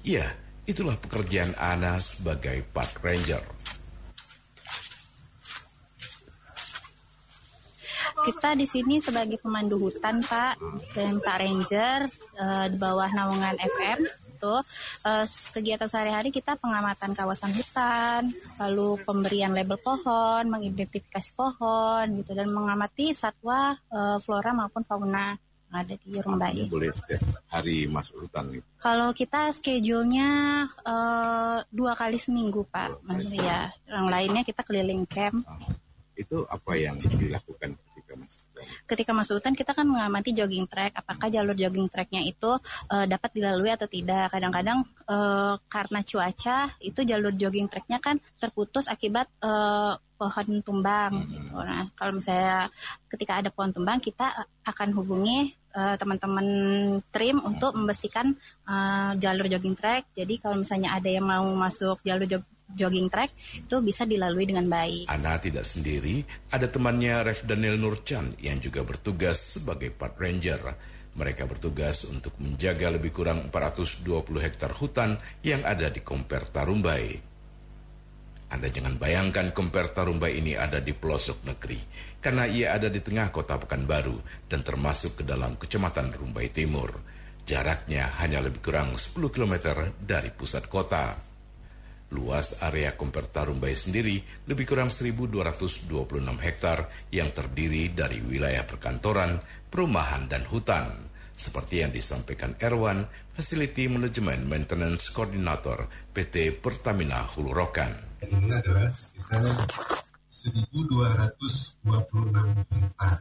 Ya, 0.00 0.24
itulah 0.64 0.96
pekerjaan 0.96 1.52
Ana 1.60 2.00
sebagai 2.00 2.64
park 2.72 3.04
ranger. 3.04 3.44
Kita 8.20 8.52
di 8.52 8.68
sini 8.68 9.00
sebagai 9.00 9.40
pemandu 9.40 9.80
hutan, 9.80 10.20
Pak, 10.20 10.60
dan 10.92 11.24
Pak 11.24 11.36
Ranger 11.40 12.04
uh, 12.36 12.66
di 12.68 12.76
bawah 12.76 13.08
naungan 13.16 13.56
FM 13.56 14.29
itu 14.40 14.56
uh, 15.04 15.24
kegiatan 15.52 15.84
sehari-hari 15.84 16.32
kita 16.32 16.56
pengamatan 16.56 17.12
kawasan 17.12 17.52
hutan, 17.52 18.32
lalu 18.56 18.96
pemberian 19.04 19.52
label 19.52 19.76
pohon, 19.76 20.48
mengidentifikasi 20.48 21.36
pohon 21.36 22.08
gitu 22.24 22.32
dan 22.32 22.48
mengamati 22.48 23.12
satwa 23.12 23.76
uh, 23.92 24.16
flora 24.16 24.56
maupun 24.56 24.80
fauna 24.80 25.36
ada 25.70 25.94
di 25.94 26.18
Rumbai. 26.18 26.66
Boleh 26.66 26.90
setiap 26.90 27.22
hari 27.46 27.86
masuk 27.86 28.26
hutan 28.26 28.50
gitu. 28.50 28.66
Kalau 28.82 29.14
kita 29.14 29.54
schedule-nya 29.54 30.28
uh, 30.82 31.62
dua 31.70 31.94
kali 31.94 32.18
seminggu, 32.18 32.66
Pak. 32.66 33.06
Kali 33.06 33.38
ya, 33.38 33.70
yang 33.86 34.10
lainnya 34.10 34.42
kita 34.42 34.66
keliling 34.66 35.06
camp. 35.06 35.46
Oh, 35.46 35.70
itu 36.18 36.42
apa 36.50 36.74
yang 36.74 36.98
dilakukan 36.98 37.78
ketika 38.86 39.10
masuk 39.14 39.38
hutan 39.38 39.54
kita 39.56 39.72
kan 39.72 39.86
mengamati 39.86 40.32
jogging 40.34 40.66
track 40.66 40.96
apakah 40.98 41.28
jalur 41.30 41.54
jogging 41.54 41.86
tracknya 41.88 42.22
itu 42.24 42.50
uh, 42.90 43.06
dapat 43.06 43.30
dilalui 43.34 43.70
atau 43.72 43.86
tidak 43.86 44.32
kadang-kadang 44.32 44.84
uh, 45.08 45.54
karena 45.70 46.00
cuaca 46.04 46.58
itu 46.82 47.00
jalur 47.02 47.32
jogging 47.34 47.68
tracknya 47.70 47.98
kan 48.02 48.16
terputus 48.38 48.86
akibat 48.86 49.28
uh, 49.42 49.94
pohon 50.20 50.60
tumbang 50.60 51.16
gitu. 51.32 51.56
Nah, 51.56 51.88
kalau 51.96 52.20
misalnya 52.20 52.68
ketika 53.08 53.40
ada 53.40 53.48
pohon 53.48 53.72
tumbang 53.72 54.04
kita 54.04 54.28
akan 54.68 54.92
hubungi 54.92 55.48
teman-teman 55.70 56.46
trim 57.14 57.38
untuk 57.42 57.74
membersihkan 57.78 58.34
uh, 58.66 59.14
jalur 59.18 59.46
jogging 59.46 59.78
track. 59.78 60.10
Jadi 60.14 60.42
kalau 60.42 60.58
misalnya 60.58 60.98
ada 60.98 61.06
yang 61.06 61.26
mau 61.26 61.46
masuk 61.54 62.02
jalur 62.02 62.26
jog 62.26 62.42
jogging 62.70 63.10
track 63.10 63.34
itu 63.66 63.76
bisa 63.82 64.06
dilalui 64.06 64.46
dengan 64.46 64.66
baik. 64.70 65.10
Ana 65.10 65.38
tidak 65.42 65.66
sendiri, 65.66 66.22
ada 66.54 66.70
temannya 66.70 67.26
Rev 67.26 67.40
Daniel 67.46 67.76
Nurchan 67.78 68.34
yang 68.38 68.62
juga 68.62 68.86
bertugas 68.86 69.58
sebagai 69.58 69.90
part 69.90 70.14
ranger. 70.18 70.62
Mereka 71.10 71.50
bertugas 71.50 72.06
untuk 72.06 72.38
menjaga 72.38 72.94
lebih 72.94 73.10
kurang 73.10 73.50
420 73.50 74.06
hektar 74.46 74.70
hutan 74.78 75.18
yang 75.42 75.66
ada 75.66 75.90
di 75.90 75.98
Komper 76.06 76.46
Tarumbai. 76.46 77.29
Anda 78.50 78.66
jangan 78.66 78.98
bayangkan 78.98 79.54
Komper 79.54 79.94
Tarumbai 79.94 80.42
ini 80.42 80.58
ada 80.58 80.82
di 80.82 80.90
pelosok 80.90 81.46
negeri, 81.46 81.78
karena 82.18 82.50
ia 82.50 82.74
ada 82.74 82.90
di 82.90 82.98
tengah 82.98 83.30
kota 83.30 83.54
Pekanbaru 83.62 84.50
dan 84.50 84.66
termasuk 84.66 85.22
ke 85.22 85.24
dalam 85.24 85.54
kecamatan 85.54 86.10
Rumbai 86.10 86.50
Timur. 86.50 86.90
Jaraknya 87.46 88.10
hanya 88.18 88.42
lebih 88.42 88.58
kurang 88.58 88.98
10 88.98 89.30
km 89.30 89.54
dari 90.02 90.34
pusat 90.34 90.66
kota. 90.66 91.14
Luas 92.10 92.58
area 92.66 92.98
Komper 92.98 93.30
Tarumbai 93.30 93.70
sendiri 93.78 94.18
lebih 94.50 94.66
kurang 94.66 94.90
1.226 94.90 95.86
hektar 96.42 96.90
yang 97.14 97.30
terdiri 97.30 97.94
dari 97.94 98.18
wilayah 98.18 98.66
perkantoran, 98.66 99.38
perumahan, 99.70 100.26
dan 100.26 100.42
hutan 100.50 100.90
seperti 101.38 101.86
yang 101.86 101.94
disampaikan 101.94 102.58
Erwan, 102.58 103.06
Facility 103.30 103.86
Management 103.86 104.42
Maintenance 104.50 105.14
Coordinator 105.14 105.86
PT 106.10 106.58
Pertamina 106.58 107.22
Hulu 107.22 107.54
Rokan 107.54 108.09
ini 108.28 108.52
adalah 108.52 108.84
sekitar 108.90 109.40
1.226 110.28 111.80
hektar. 112.68 113.16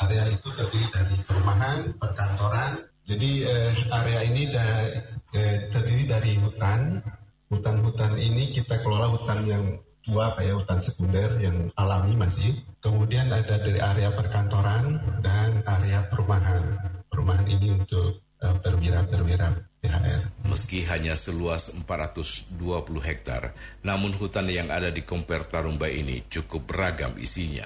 Area 0.00 0.24
itu 0.28 0.48
terdiri 0.58 0.86
dari 0.90 1.16
perumahan, 1.24 1.78
perkantoran. 1.96 2.72
Jadi 3.06 3.30
eh, 3.46 3.70
area 3.90 4.20
ini 4.26 4.42
da, 4.50 4.66
eh, 5.38 5.70
terdiri 5.70 6.04
dari 6.10 6.32
hutan. 6.42 6.98
Hutan-hutan 7.50 8.14
ini 8.14 8.54
kita 8.54 8.78
kelola 8.82 9.10
hutan 9.10 9.42
yang 9.46 9.64
tua 10.06 10.30
kayak 10.38 10.62
hutan 10.62 10.78
sekunder 10.82 11.30
yang 11.42 11.70
alami 11.78 12.14
masih. 12.18 12.54
Kemudian 12.82 13.30
ada 13.30 13.58
dari 13.58 13.78
area 13.78 14.10
perkantoran 14.14 14.98
dan 15.22 15.62
area 15.66 16.06
perumahan. 16.10 16.62
Perumahan 17.10 17.46
ini 17.46 17.78
untuk 17.78 18.18
eh, 18.42 18.56
perwira-perwira 18.62 19.48
THR. 19.50 19.69
Meski 20.44 20.84
hanya 20.92 21.16
seluas 21.16 21.72
420 21.88 22.52
hektar, 23.00 23.56
namun 23.80 24.12
hutan 24.12 24.44
yang 24.50 24.68
ada 24.68 24.92
di 24.92 25.00
Komper 25.08 25.48
Tarumbai 25.48 26.04
ini 26.04 26.20
cukup 26.28 26.68
beragam 26.68 27.16
isinya. 27.16 27.64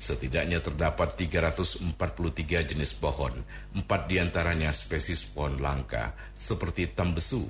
Setidaknya 0.00 0.64
terdapat 0.64 1.16
343 1.16 2.72
jenis 2.72 2.92
pohon, 2.96 3.32
empat 3.76 4.08
di 4.08 4.16
antaranya 4.16 4.72
spesies 4.72 5.28
pohon 5.28 5.60
langka 5.60 6.16
seperti 6.32 6.92
tambesu, 6.92 7.44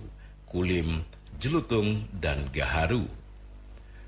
kulim, 0.47 1.03
jelutung, 1.39 2.07
dan 2.11 2.51
gaharu. 2.51 3.07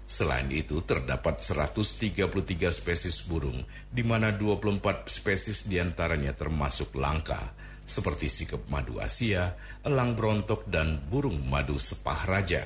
Selain 0.06 0.50
itu, 0.50 0.82
terdapat 0.82 1.38
133 1.40 2.26
spesies 2.74 3.22
burung, 3.24 3.62
di 3.88 4.02
mana 4.02 4.34
24 4.34 5.06
spesies 5.06 5.64
di 5.70 5.78
antaranya 5.78 6.34
termasuk 6.34 6.98
langka, 6.98 7.54
seperti 7.82 8.30
sikap 8.30 8.66
madu 8.70 9.02
Asia, 9.02 9.54
elang 9.82 10.14
brontok, 10.14 10.66
dan 10.70 10.98
burung 11.10 11.38
madu 11.50 11.76
sepah 11.76 12.20
raja. 12.26 12.62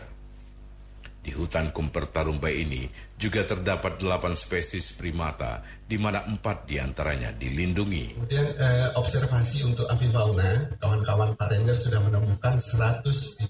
Di 1.27 1.35
hutan 1.35 1.75
Kumper 1.75 2.07
Tarumbai 2.07 2.63
ini 2.63 2.87
juga 3.19 3.43
terdapat 3.43 3.99
delapan 3.99 4.39
spesies 4.39 4.95
primata, 4.95 5.59
di 5.83 5.99
mana 5.99 6.23
empat 6.23 6.71
di 6.71 6.79
antaranya 6.79 7.35
dilindungi. 7.35 8.15
Kemudian 8.15 8.47
eh, 8.55 8.95
observasi 8.95 9.67
untuk 9.67 9.91
avifauna, 9.91 10.79
kawan-kawan 10.79 11.35
Pak 11.35 11.51
Ranger 11.51 11.75
sudah 11.75 11.99
menemukan 11.99 12.63
133 12.63 13.43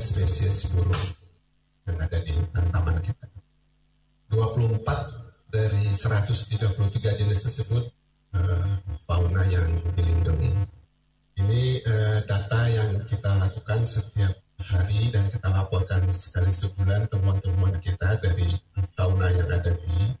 spesies 0.00 0.72
burung 0.72 1.06
yang 1.84 2.00
ada 2.00 2.18
di 2.24 2.32
hutan 2.32 2.64
taman 2.72 2.96
kita. 3.04 3.28
24 4.32 5.52
dari 5.52 5.92
133 5.92 7.20
jenis 7.20 7.40
tersebut 7.44 7.84
uh, 8.34 8.76
fauna 9.06 9.42
yang 9.48 9.80
dilindungi. 9.94 10.52
Ini 11.38 11.62
uh, 11.86 12.18
data 12.26 12.60
yang 12.66 13.06
kita 13.06 13.30
lakukan 13.38 13.86
setiap 13.86 14.34
hari 14.58 15.08
dan 15.14 15.30
kita 15.30 15.48
laporkan 15.48 16.10
sekali 16.10 16.50
sebulan 16.50 17.08
temuan-temuan 17.08 17.78
kita 17.78 18.18
dari 18.20 18.58
fauna 18.98 19.30
yang 19.30 19.48
ada 19.48 19.72
di 19.72 20.17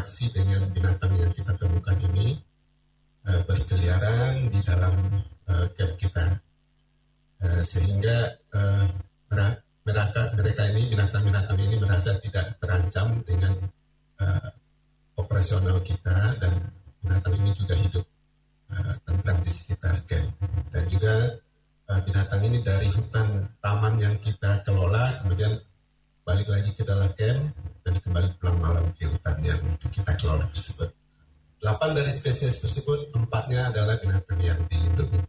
berinteraksi 0.00 0.32
dengan 0.32 0.64
binatang 0.72 1.12
yang 1.12 1.28
kita 1.36 1.52
temukan 1.60 1.92
ini 2.08 2.40
uh, 3.28 3.40
berkeliaran 3.44 4.48
di 4.48 4.60
dalam 4.64 4.96
uh, 5.44 5.66
camp 5.76 5.92
kita. 6.00 6.40
Uh, 7.40 7.60
sehingga 7.60 8.32
mereka 9.84 10.32
mereka 10.40 10.62
ini 10.72 10.88
binatang-binatang 10.88 11.58
ini 11.60 11.76
merasa 11.76 12.16
tidak 12.20 12.56
terancam 12.60 13.20
dengan 13.28 13.52
operasional 15.20 15.84
kita 15.84 16.40
dan 16.40 16.52
binatang 17.04 17.36
ini 17.36 17.52
juga 17.52 17.76
hidup 17.76 18.04
uh, 18.72 18.94
tentram 19.04 19.40
di 19.44 19.52
sekitar 19.52 20.00
camp 20.08 20.28
dan 20.72 20.84
juga 20.88 21.12
binatang 22.08 22.40
ini 22.48 22.64
dari 22.64 22.88
hutan 22.88 23.52
taman 23.60 24.00
yang 24.00 24.16
kita 24.24 24.64
kelola 24.64 25.20
kemudian 25.20 25.60
balik 26.24 26.48
lagi 26.48 26.72
ke 26.72 26.84
dalam 26.88 27.08
camp 27.16 27.52
dan 27.84 27.94
kembali 28.00 28.36
pulang 28.36 28.58
malam 28.60 28.84
ke 28.96 29.08
hutan 29.08 29.36
yang 29.44 29.60
kita 29.92 30.12
kelola 30.20 30.46
tersebut. 30.52 30.90
8 31.60 31.92
dari 31.92 32.08
spesies 32.08 32.64
tersebut 32.64 33.12
empatnya 33.12 33.68
adalah 33.68 34.00
binatang 34.00 34.40
yang 34.40 34.60
dilindungi. 34.68 35.20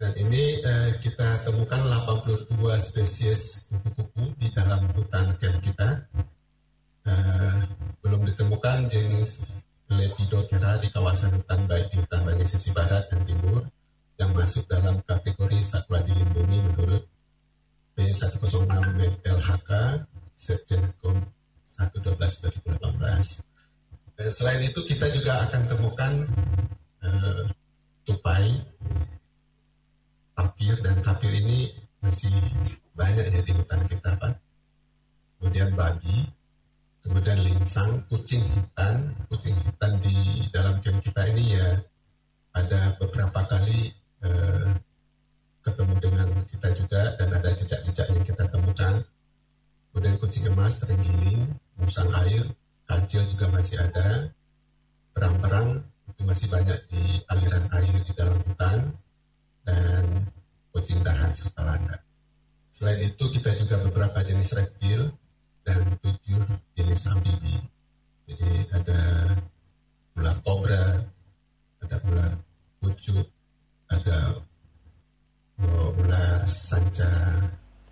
Dan 0.00 0.12
ini 0.16 0.62
eh, 0.62 0.90
kita 1.02 1.44
temukan 1.44 1.82
82 2.08 2.46
spesies 2.80 3.68
kupu-kupu 3.68 4.32
di 4.38 4.48
dalam 4.54 4.86
hutan 4.94 5.36
camp 5.36 5.58
kita. 5.60 6.08
Eh, 7.04 7.60
belum 8.00 8.24
ditemukan 8.28 8.88
jenis 8.88 9.44
Lepidoptera 9.90 10.78
di 10.78 10.86
kawasan 10.94 11.34
hutan 11.34 11.66
baik 11.66 11.90
di 11.90 11.98
hutan 11.98 12.22
bagian 12.22 12.46
sisi 12.46 12.70
barat 12.70 13.10
dan 13.10 13.26
timur 13.26 13.66
yang 14.22 14.30
masuk 14.38 14.70
dalam 14.70 15.02
kategori 15.02 15.58
satwa 15.66 15.98
dilindungi 15.98 16.62
menurut 16.62 17.10
P106 17.98 18.70
LHK 19.26 19.70
Setjenkom 20.40 21.20
112 21.68 22.16
2018. 22.16 23.44
Eh, 24.24 24.32
selain 24.32 24.64
itu 24.64 24.80
kita 24.88 25.12
juga 25.12 25.36
akan 25.44 25.62
temukan 25.68 26.12
uh, 27.04 27.44
tupai, 28.08 28.48
tapir 30.32 30.80
dan 30.80 30.96
tapir 31.04 31.28
ini 31.36 31.76
masih 32.00 32.32
banyak 32.96 33.28
ya 33.28 33.40
di 33.44 33.52
hutan 33.52 33.84
kita 33.84 34.16
Pak. 34.16 34.40
Kemudian 35.36 35.76
babi, 35.76 36.24
kemudian 37.04 37.44
linsang, 37.44 38.08
kucing 38.08 38.40
hitam, 38.40 39.12
kucing 39.28 39.56
hitam 39.60 39.92
di 40.00 40.48
dalam 40.56 40.80
camp 40.80 41.04
kita 41.04 41.28
ini 41.36 41.52
ya 41.52 41.68
ada 42.56 42.96
beberapa 42.96 43.44
kali 43.44 43.92
uh, 44.24 44.72
ketemu 45.60 45.94
dengan 46.00 46.28
kita 46.48 46.68
juga 46.72 47.12
dan 47.20 47.28
ada 47.28 47.52
jejak-jejak 47.52 48.08
yang 48.08 48.24
kita 48.24 48.48
temukan. 48.48 49.04
Kemudian 49.90 50.16
kucing 50.22 50.46
emas 50.46 50.78
terenggiling, 50.78 51.50
musang 51.74 52.06
air, 52.22 52.46
kancil 52.86 53.26
juga 53.34 53.50
masih 53.50 53.82
ada, 53.82 54.30
perang-perang 55.10 55.82
itu 56.14 56.22
masih 56.22 56.46
banyak 56.46 56.78
di 56.86 57.02
aliran 57.26 57.66
air 57.74 57.94
di 58.06 58.12
dalam 58.14 58.38
hutan, 58.46 58.94
dan 59.66 60.04
kucing 60.70 61.02
dahan 61.02 61.34
serta 61.34 61.62
landak. 61.66 62.00
Selain 62.70 63.02
itu 63.02 63.24
kita 63.34 63.50
juga 63.58 63.82
beberapa 63.82 64.22
jenis 64.22 64.54
reptil 64.54 65.10
dan 65.66 65.98
tujuh 66.00 66.42
jenis 66.78 67.10
amfibi. 67.10 67.58
Jadi 68.30 68.50
ada 68.70 69.00
ular 70.16 70.36
kobra, 70.46 71.02
ada 71.82 71.96
ular 72.06 72.32
pucuk, 72.78 73.26
ada 73.90 74.38
ular 75.60 76.46
sanca. 76.46 77.10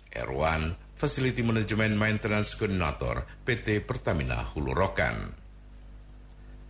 Erwan 0.09 0.73
Facility 0.99 1.39
Management 1.47 1.95
Maintenance 1.95 2.59
Coordinator 2.59 3.23
PT 3.47 3.87
Pertamina 3.87 4.43
Hulu 4.43 4.75
Rokan. 4.75 5.31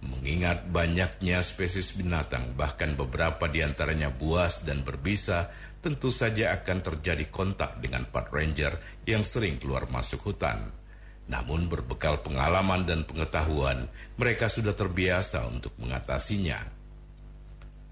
Mengingat 0.05 0.69
banyaknya 0.69 1.41
spesies 1.41 1.97
binatang, 1.97 2.53
bahkan 2.53 2.93
beberapa 2.93 3.49
di 3.49 3.65
antaranya 3.65 4.13
buas 4.13 4.61
dan 4.69 4.85
berbisa, 4.85 5.49
tentu 5.81 6.13
saja 6.13 6.53
akan 6.61 6.77
terjadi 6.77 7.25
kontak 7.33 7.81
dengan 7.81 8.05
Part 8.05 8.29
Ranger 8.29 8.77
yang 9.09 9.25
sering 9.25 9.57
keluar 9.57 9.89
masuk 9.89 10.29
hutan. 10.29 10.61
Namun 11.25 11.65
berbekal 11.65 12.21
pengalaman 12.21 12.85
dan 12.85 13.09
pengetahuan, 13.09 13.89
mereka 14.13 14.45
sudah 14.45 14.77
terbiasa 14.77 15.41
untuk 15.49 15.73
mengatasinya. 15.81 16.61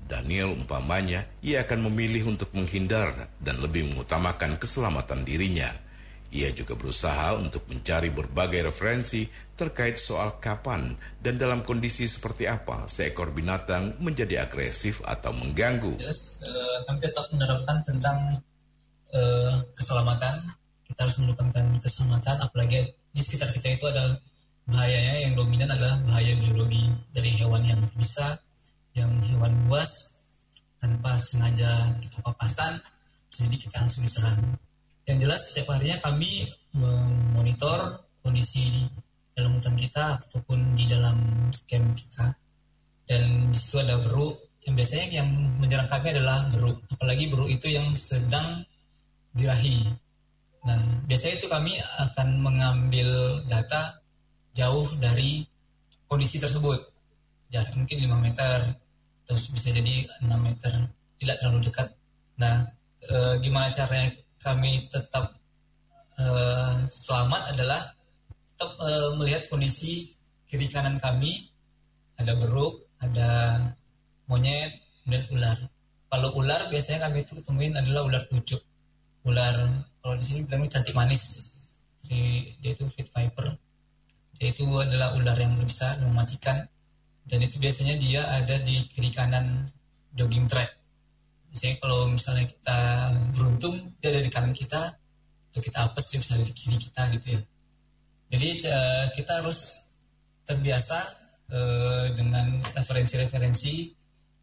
Daniel 0.06 0.54
umpamanya, 0.54 1.26
ia 1.42 1.66
akan 1.66 1.90
memilih 1.90 2.30
untuk 2.30 2.54
menghindar 2.54 3.26
dan 3.42 3.58
lebih 3.58 3.90
mengutamakan 3.90 4.62
keselamatan 4.62 5.26
dirinya. 5.26 5.87
Ia 6.28 6.52
juga 6.52 6.76
berusaha 6.76 7.40
untuk 7.40 7.64
mencari 7.72 8.12
berbagai 8.12 8.68
referensi 8.68 9.24
terkait 9.56 9.96
soal 9.96 10.44
kapan 10.44 10.92
dan 11.24 11.40
dalam 11.40 11.64
kondisi 11.64 12.04
seperti 12.04 12.46
apa 12.52 12.84
seekor 12.92 13.32
binatang 13.32 13.96
menjadi 14.04 14.44
agresif 14.44 15.00
atau 15.08 15.32
mengganggu. 15.32 15.96
Jelas, 16.04 16.36
uh, 16.44 16.78
kami 16.84 17.00
tetap 17.00 17.26
menerapkan 17.32 17.78
tentang 17.88 18.18
uh, 19.16 19.56
keselamatan. 19.72 20.52
Kita 20.84 21.00
harus 21.04 21.18
menekankan 21.20 21.66
keselamatan, 21.80 22.36
apalagi 22.44 22.80
di 23.12 23.22
sekitar 23.24 23.52
kita 23.56 23.68
itu 23.76 23.86
ada 23.88 24.16
bahayanya 24.68 25.32
yang 25.32 25.34
dominan 25.36 25.72
adalah 25.72 25.96
bahaya 26.04 26.36
biologi 26.36 26.92
dari 27.16 27.32
hewan 27.40 27.64
yang 27.64 27.80
bisa, 27.96 28.36
yang 28.92 29.12
hewan 29.24 29.52
buas 29.68 30.20
tanpa 30.84 31.16
sengaja 31.18 31.92
kita 32.04 32.20
papasan, 32.20 32.80
jadi 33.32 33.56
kita 33.56 33.76
langsung 33.80 34.04
diserang. 34.04 34.60
Yang 35.08 35.18
jelas 35.24 35.42
setiap 35.50 35.68
harinya 35.74 35.98
kami 36.04 36.52
memonitor 36.76 38.06
kondisi 38.20 38.86
dalam 39.32 39.56
hutan 39.56 39.80
kita 39.80 40.20
ataupun 40.28 40.76
di 40.76 40.86
dalam 40.86 41.48
camp 41.66 41.96
kita. 41.96 42.36
Dan 43.08 43.50
di 43.50 43.58
situ 43.58 43.80
ada 43.80 43.96
beruk 44.04 44.36
yang 44.68 44.76
biasanya 44.76 45.24
yang 45.24 45.30
menyerang 45.64 45.88
kami 45.88 46.12
adalah 46.12 46.44
beruk, 46.52 46.84
apalagi 46.92 47.32
beruk 47.32 47.48
itu 47.48 47.72
yang 47.72 47.96
sedang 47.96 48.68
birahi 49.32 49.88
Nah, 50.68 50.84
biasanya 51.08 51.36
itu 51.40 51.48
kami 51.48 51.80
akan 51.80 52.28
mengambil 52.44 53.40
data 53.48 54.04
jauh 54.52 54.84
dari 55.00 55.48
kondisi 56.12 56.44
tersebut. 56.44 56.76
Jarak 57.48 57.72
mungkin 57.80 57.98
5 58.04 58.20
meter, 58.20 58.58
terus 59.24 59.48
bisa 59.48 59.72
jadi 59.72 60.04
6 60.28 60.36
meter, 60.36 60.74
tidak 61.16 61.40
terlalu 61.40 61.60
dekat. 61.64 61.88
Nah, 62.36 62.68
e, 63.00 63.16
gimana 63.40 63.72
caranya 63.72 64.12
kami 64.42 64.88
tetap 64.90 65.34
e, 66.18 66.26
selamat 66.88 67.42
adalah 67.56 67.82
tetap 68.54 68.72
e, 68.82 68.90
melihat 69.18 69.44
kondisi 69.52 70.14
kiri 70.48 70.72
kanan 70.72 70.98
kami, 70.98 71.50
ada 72.18 72.34
beruk, 72.38 72.88
ada 73.04 73.60
monyet, 74.30 74.74
kemudian 75.04 75.26
ular. 75.34 75.58
Kalau 76.08 76.30
ular 76.40 76.72
biasanya 76.72 77.12
kami 77.12 77.28
itu 77.28 77.36
ketemuin 77.36 77.76
adalah 77.76 78.08
ular 78.08 78.24
pucuk. 78.32 78.64
Ular 79.28 79.56
kalau 80.00 80.16
di 80.16 80.24
sini 80.24 80.40
bilangnya 80.48 80.80
cantik 80.80 80.96
manis. 80.96 81.24
Jadi 82.02 82.56
dia 82.64 82.72
itu 82.72 82.88
fit 82.88 83.12
viper 83.12 83.60
dia 84.38 84.54
itu 84.54 84.66
adalah 84.78 85.18
ular 85.18 85.34
yang 85.34 85.58
berbisa 85.58 85.98
mematikan 86.06 86.62
dan 87.26 87.40
itu 87.42 87.58
biasanya 87.58 87.98
dia 87.98 88.22
ada 88.38 88.56
di 88.62 88.86
kiri 88.94 89.10
kanan 89.10 89.66
jogging 90.14 90.46
track 90.46 90.77
biasanya 91.58 91.82
kalau 91.82 92.00
misalnya 92.14 92.46
kita 92.46 92.80
beruntung 93.34 93.76
dia 93.98 94.14
ada 94.14 94.22
di 94.22 94.30
kanan 94.30 94.54
kita 94.54 94.94
atau 95.50 95.62
kita 95.66 95.90
apes 95.90 96.06
dia 96.14 96.22
bisa 96.22 96.38
di 96.38 96.54
kiri 96.54 96.78
kita 96.78 97.02
gitu 97.18 97.28
ya 97.34 97.42
jadi 98.30 98.50
uh, 98.70 99.06
kita 99.18 99.42
harus 99.42 99.82
terbiasa 100.46 101.00
uh, 101.50 102.06
dengan 102.14 102.62
referensi-referensi 102.78 103.90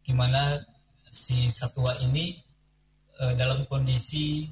gimana 0.03 0.59
si 1.07 1.47
satwa 1.47 1.95
ini 2.03 2.35
uh, 3.21 3.33
dalam 3.37 3.63
kondisi 3.69 4.49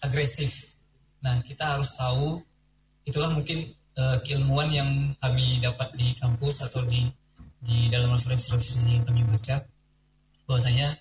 agresif. 0.00 0.78
Nah, 1.26 1.42
kita 1.42 1.76
harus 1.76 1.90
tahu 1.98 2.38
itulah 3.02 3.34
mungkin 3.34 3.74
uh, 3.98 4.16
keilmuan 4.22 4.70
yang 4.70 4.90
kami 5.18 5.58
dapat 5.58 5.90
di 5.98 6.14
kampus 6.14 6.62
atau 6.62 6.86
di 6.86 7.10
di 7.58 7.90
dalam 7.90 8.14
referensi-referensi 8.14 8.94
yang 8.94 9.04
kami 9.04 9.26
baca 9.26 9.58
bahwasanya 10.46 10.94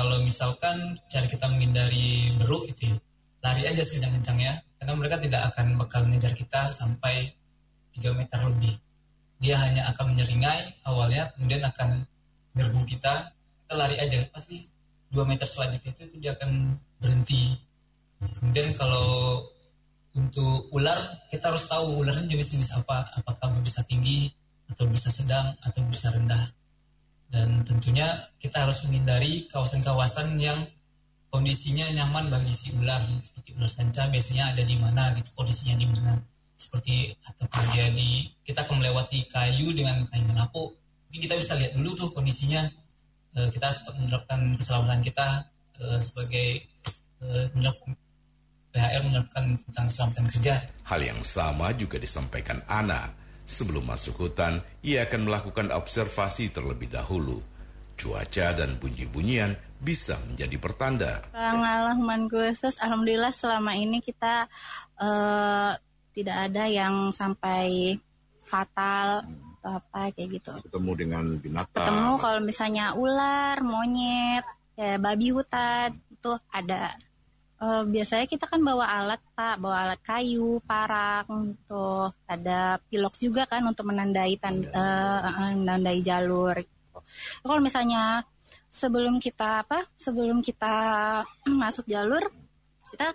kalau 0.00 0.16
misalkan 0.24 0.96
cara 1.12 1.28
kita 1.28 1.44
menghindari 1.44 2.32
beruk 2.40 2.64
itu 2.72 2.88
ya, 2.88 2.96
lari 3.44 3.68
aja 3.68 3.84
sekencang-kencangnya 3.84 4.64
karena 4.80 4.92
mereka 4.96 5.20
tidak 5.20 5.52
akan 5.52 5.76
bakal 5.76 6.08
ngejar 6.08 6.32
kita 6.32 6.72
sampai 6.72 7.28
3 7.92 8.16
meter 8.16 8.40
lebih. 8.48 8.80
Dia 9.44 9.60
hanya 9.60 9.92
akan 9.92 10.16
menyeringai 10.16 10.88
awalnya 10.88 11.28
kemudian 11.36 11.60
akan 11.68 12.00
nyerbu 12.56 12.80
kita. 12.88 13.28
Kita 13.28 13.74
lari 13.76 14.00
aja 14.00 14.24
pasti 14.32 14.56
2 15.12 15.20
meter 15.28 15.44
selanjutnya 15.44 15.92
itu, 15.92 16.00
itu 16.08 16.16
dia 16.16 16.32
akan 16.32 16.80
berhenti. 16.96 17.60
Kemudian 18.40 18.72
kalau 18.72 19.36
untuk 20.16 20.64
ular 20.72 20.96
kita 21.28 21.52
harus 21.52 21.68
tahu 21.68 22.00
ularnya 22.00 22.24
jenis-jenis 22.24 22.72
apa, 22.72 23.20
apakah 23.20 23.52
bisa 23.60 23.84
tinggi 23.84 24.32
atau 24.72 24.88
bisa 24.88 25.12
sedang 25.12 25.52
atau 25.60 25.84
bisa 25.84 26.08
rendah. 26.08 26.40
Dan 27.30 27.62
tentunya 27.62 28.10
kita 28.42 28.66
harus 28.66 28.82
menghindari 28.86 29.46
kawasan-kawasan 29.46 30.34
yang 30.42 30.66
kondisinya 31.30 31.86
nyaman 31.94 32.26
bagi 32.26 32.50
si 32.50 32.74
ular 32.74 32.98
seperti 33.22 33.54
ular 33.54 33.70
sanca 33.70 34.10
biasanya 34.10 34.50
ada 34.50 34.66
di 34.66 34.74
mana 34.74 35.14
gitu 35.14 35.30
kondisinya 35.38 35.78
di 35.78 35.86
mana 35.86 36.18
seperti 36.58 37.14
atau 37.22 37.46
dia 37.72 37.86
di 37.94 38.26
kita 38.42 38.66
akan 38.66 38.82
melewati 38.82 39.30
kayu 39.30 39.70
dengan 39.70 40.02
kayu 40.10 40.26
menapu 40.26 40.74
mungkin 41.06 41.20
kita 41.22 41.34
bisa 41.38 41.54
lihat 41.56 41.72
dulu 41.78 41.90
tuh 41.94 42.10
kondisinya 42.12 42.66
e, 43.38 43.46
kita 43.54 43.72
tetap 43.78 43.94
menerapkan 43.94 44.40
keselamatan 44.58 45.00
kita 45.06 45.28
e, 45.78 45.84
sebagai 46.02 46.46
e, 47.22 47.26
menerapkan 47.54 47.94
PHR 48.70 49.02
menyebutkan 49.02 49.44
tentang 49.66 49.84
keselamatan 49.90 50.24
kerja. 50.30 50.54
Hal 50.86 51.00
yang 51.02 51.18
sama 51.26 51.74
juga 51.74 51.98
disampaikan 51.98 52.62
Ana. 52.70 53.10
Sebelum 53.50 53.82
masuk 53.82 54.30
hutan, 54.30 54.62
ia 54.86 55.02
akan 55.10 55.26
melakukan 55.26 55.74
observasi 55.74 56.54
terlebih 56.54 56.86
dahulu. 56.86 57.42
Cuaca 57.98 58.54
dan 58.54 58.78
bunyi-bunyian 58.78 59.58
bisa 59.82 60.14
menjadi 60.30 60.56
pertanda. 60.62 61.18
Pengalaman 61.34 62.30
khusus, 62.30 62.78
alhamdulillah 62.78 63.34
selama 63.34 63.74
ini 63.74 63.98
kita 63.98 64.46
uh, 65.02 65.74
tidak 66.14 66.36
ada 66.46 66.64
yang 66.70 67.10
sampai 67.10 67.98
fatal 68.46 69.26
atau 69.60 69.82
apa 69.82 70.14
kayak 70.14 70.40
gitu. 70.40 70.52
Ketemu 70.70 70.92
dengan 70.94 71.24
binatang. 71.42 71.84
Ketemu 71.84 72.12
kalau 72.22 72.40
misalnya 72.40 72.86
ular, 72.96 73.60
monyet, 73.66 74.46
ya 74.78 74.96
babi 74.96 75.34
hutan 75.34 75.92
itu 76.08 76.32
ada 76.54 76.96
Uh, 77.60 77.84
biasanya 77.84 78.24
kita 78.24 78.48
kan 78.48 78.56
bawa 78.64 78.88
alat 78.88 79.20
pak, 79.36 79.60
bawa 79.60 79.84
alat 79.84 80.00
kayu, 80.00 80.64
parang, 80.64 81.52
tuh 81.68 82.08
ada 82.24 82.80
pilok 82.88 83.12
juga 83.20 83.44
kan 83.44 83.60
untuk 83.68 83.84
menandai 83.84 84.40
tanda, 84.40 85.20
uh, 85.20 85.52
menandai 85.52 86.00
jalur. 86.00 86.56
Gitu. 86.56 86.98
Kalau 87.44 87.60
misalnya 87.60 88.24
sebelum 88.72 89.20
kita 89.20 89.68
apa, 89.68 89.84
sebelum 89.92 90.40
kita 90.40 90.72
masuk 91.62 91.84
jalur, 91.84 92.24
kita 92.96 93.12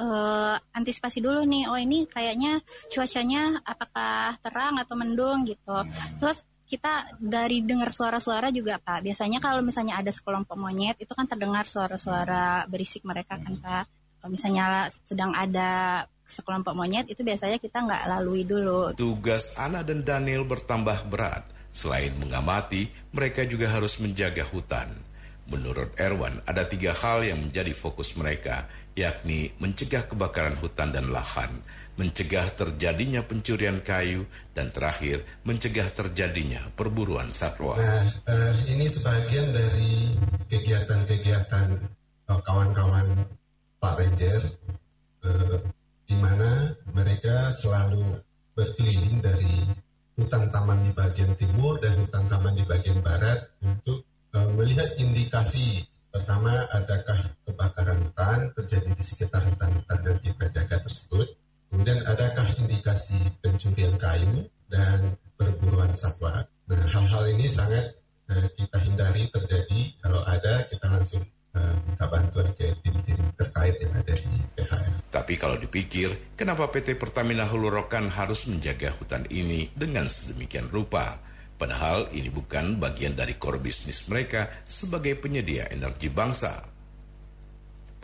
uh, 0.00 0.56
antisipasi 0.72 1.20
dulu 1.20 1.44
nih. 1.44 1.68
Oh 1.68 1.78
ini 1.78 2.08
kayaknya 2.08 2.62
cuacanya 2.88 3.60
apakah 3.62 4.38
terang 4.40 4.80
atau 4.80 4.94
mendung 4.96 5.44
gitu. 5.44 5.76
Terus 6.18 6.48
kita 6.64 7.20
dari 7.20 7.60
dengar 7.60 7.92
suara-suara 7.92 8.48
juga 8.48 8.80
Pak. 8.80 9.04
Biasanya 9.04 9.38
kalau 9.38 9.60
misalnya 9.60 10.00
ada 10.00 10.08
sekelompok 10.08 10.56
monyet 10.56 10.96
itu 10.96 11.12
kan 11.12 11.28
terdengar 11.28 11.68
suara-suara 11.68 12.64
berisik 12.66 13.04
mereka 13.04 13.36
kan 13.36 13.54
Pak. 13.60 13.84
Kalau 14.20 14.30
misalnya 14.32 14.88
sedang 14.88 15.36
ada 15.36 16.02
sekelompok 16.24 16.72
monyet 16.72 17.04
itu 17.12 17.20
biasanya 17.20 17.60
kita 17.60 17.84
nggak 17.84 18.08
lalui 18.08 18.48
dulu. 18.48 18.96
Tugas 18.96 19.60
Ana 19.60 19.84
dan 19.84 20.00
Daniel 20.00 20.48
bertambah 20.48 21.12
berat. 21.12 21.44
Selain 21.74 22.14
mengamati, 22.16 22.86
mereka 23.10 23.42
juga 23.44 23.66
harus 23.66 23.98
menjaga 23.98 24.46
hutan. 24.46 24.86
Menurut 25.44 25.92
Erwan, 26.00 26.40
ada 26.48 26.64
tiga 26.64 26.96
hal 26.96 27.20
yang 27.20 27.36
menjadi 27.36 27.76
fokus 27.76 28.16
mereka, 28.16 28.64
yakni 28.96 29.52
mencegah 29.60 30.08
kebakaran 30.08 30.56
hutan 30.56 30.88
dan 30.94 31.12
lahan, 31.12 31.52
mencegah 31.94 32.50
terjadinya 32.54 33.22
pencurian 33.22 33.78
kayu, 33.82 34.26
dan 34.54 34.70
terakhir 34.74 35.22
mencegah 35.46 35.86
terjadinya 35.94 36.62
perburuan 36.74 37.30
satwa. 37.30 37.78
Nah, 37.78 38.04
uh, 38.30 38.54
ini 38.70 38.86
sebagian 38.86 39.50
dari 39.54 40.18
kegiatan-kegiatan 40.50 41.68
uh, 42.30 42.40
kawan-kawan 42.42 43.26
Pak 43.78 43.94
Ranger, 44.00 44.42
uh, 45.22 45.58
di 46.04 46.16
mana 46.18 46.74
mereka 46.94 47.50
selalu 47.54 48.20
berkeliling 48.54 49.18
dari 49.18 49.66
hutan 50.14 50.46
taman 50.54 50.86
di 50.86 50.92
bagian 50.94 51.34
timur 51.34 51.82
dan 51.82 51.98
hutan 51.98 52.24
taman 52.30 52.54
di 52.54 52.62
bagian 52.62 53.02
barat 53.02 53.50
untuk 53.66 54.06
uh, 54.34 54.48
melihat 54.54 54.86
indikasi 55.02 55.82
pertama 56.14 56.54
adakah 56.70 57.18
kebakaran 57.42 57.98
hutan 58.06 58.38
terjadi 58.54 58.90
di 58.94 59.02
sekitar 59.02 59.42
hutan-hutan 59.42 59.98
yang 60.06 60.18
kita 60.22 60.44
jaga 60.54 60.76
tersebut 60.86 61.33
Kemudian 61.74 62.06
adakah 62.06 62.46
indikasi 62.62 63.18
pencurian 63.42 63.98
kayu 63.98 64.46
dan 64.70 65.18
perburuan 65.34 65.90
satwa? 65.90 66.46
Nah, 66.70 66.86
hal-hal 66.86 67.34
ini 67.34 67.50
sangat 67.50 67.98
eh, 68.30 68.46
kita 68.54 68.78
hindari 68.78 69.26
terjadi. 69.34 69.98
Kalau 69.98 70.22
ada, 70.22 70.70
kita 70.70 70.86
langsung 70.86 71.26
uh, 71.58 71.76
minta 71.82 72.06
bantuan 72.06 72.54
ke 72.54 72.70
tim-tim 72.78 73.18
terkait 73.34 73.74
yang 73.82 73.90
ada 73.90 74.14
di 74.14 74.32
PHR. 74.54 75.02
Tapi 75.10 75.34
kalau 75.34 75.58
dipikir, 75.58 76.14
kenapa 76.38 76.70
PT 76.70 76.94
Pertamina 76.94 77.42
Hulu 77.42 77.66
Rokan 77.66 78.06
harus 78.06 78.46
menjaga 78.46 78.94
hutan 78.94 79.26
ini 79.34 79.66
dengan 79.74 80.06
sedemikian 80.06 80.70
rupa? 80.70 81.18
Padahal 81.58 82.06
ini 82.14 82.30
bukan 82.30 82.78
bagian 82.78 83.18
dari 83.18 83.34
core 83.34 83.58
bisnis 83.58 84.06
mereka 84.06 84.46
sebagai 84.62 85.18
penyedia 85.18 85.66
energi 85.74 86.06
bangsa. 86.06 86.73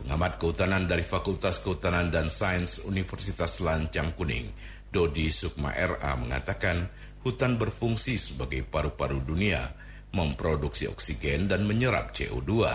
Pengamat 0.01 0.41
kehutanan 0.41 0.89
dari 0.89 1.05
Fakultas 1.05 1.61
Kehutanan 1.61 2.09
dan 2.09 2.33
Sains 2.33 2.81
Universitas 2.89 3.61
Lancang 3.61 4.17
Kuning, 4.17 4.49
Dodi 4.89 5.29
Sukma 5.29 5.71
RA 5.77 6.17
mengatakan 6.17 6.89
hutan 7.21 7.61
berfungsi 7.61 8.17
sebagai 8.17 8.65
paru-paru 8.65 9.21
dunia, 9.21 9.61
memproduksi 10.09 10.89
oksigen 10.89 11.45
dan 11.45 11.69
menyerap 11.69 12.17
CO2. 12.17 12.65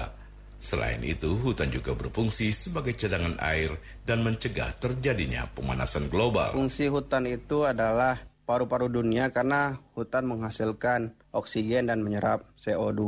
Selain 0.56 1.02
itu, 1.04 1.36
hutan 1.36 1.68
juga 1.68 1.92
berfungsi 1.92 2.48
sebagai 2.54 2.96
cadangan 2.96 3.36
air 3.44 3.76
dan 4.08 4.24
mencegah 4.24 4.72
terjadinya 4.80 5.44
pemanasan 5.52 6.08
global. 6.08 6.56
Fungsi 6.56 6.88
hutan 6.88 7.28
itu 7.28 7.68
adalah 7.68 8.22
paru-paru 8.48 8.88
dunia 8.88 9.28
karena 9.28 9.76
hutan 9.92 10.24
menghasilkan 10.24 11.12
oksigen 11.34 11.92
dan 11.92 12.00
menyerap 12.00 12.46
CO2. 12.56 13.02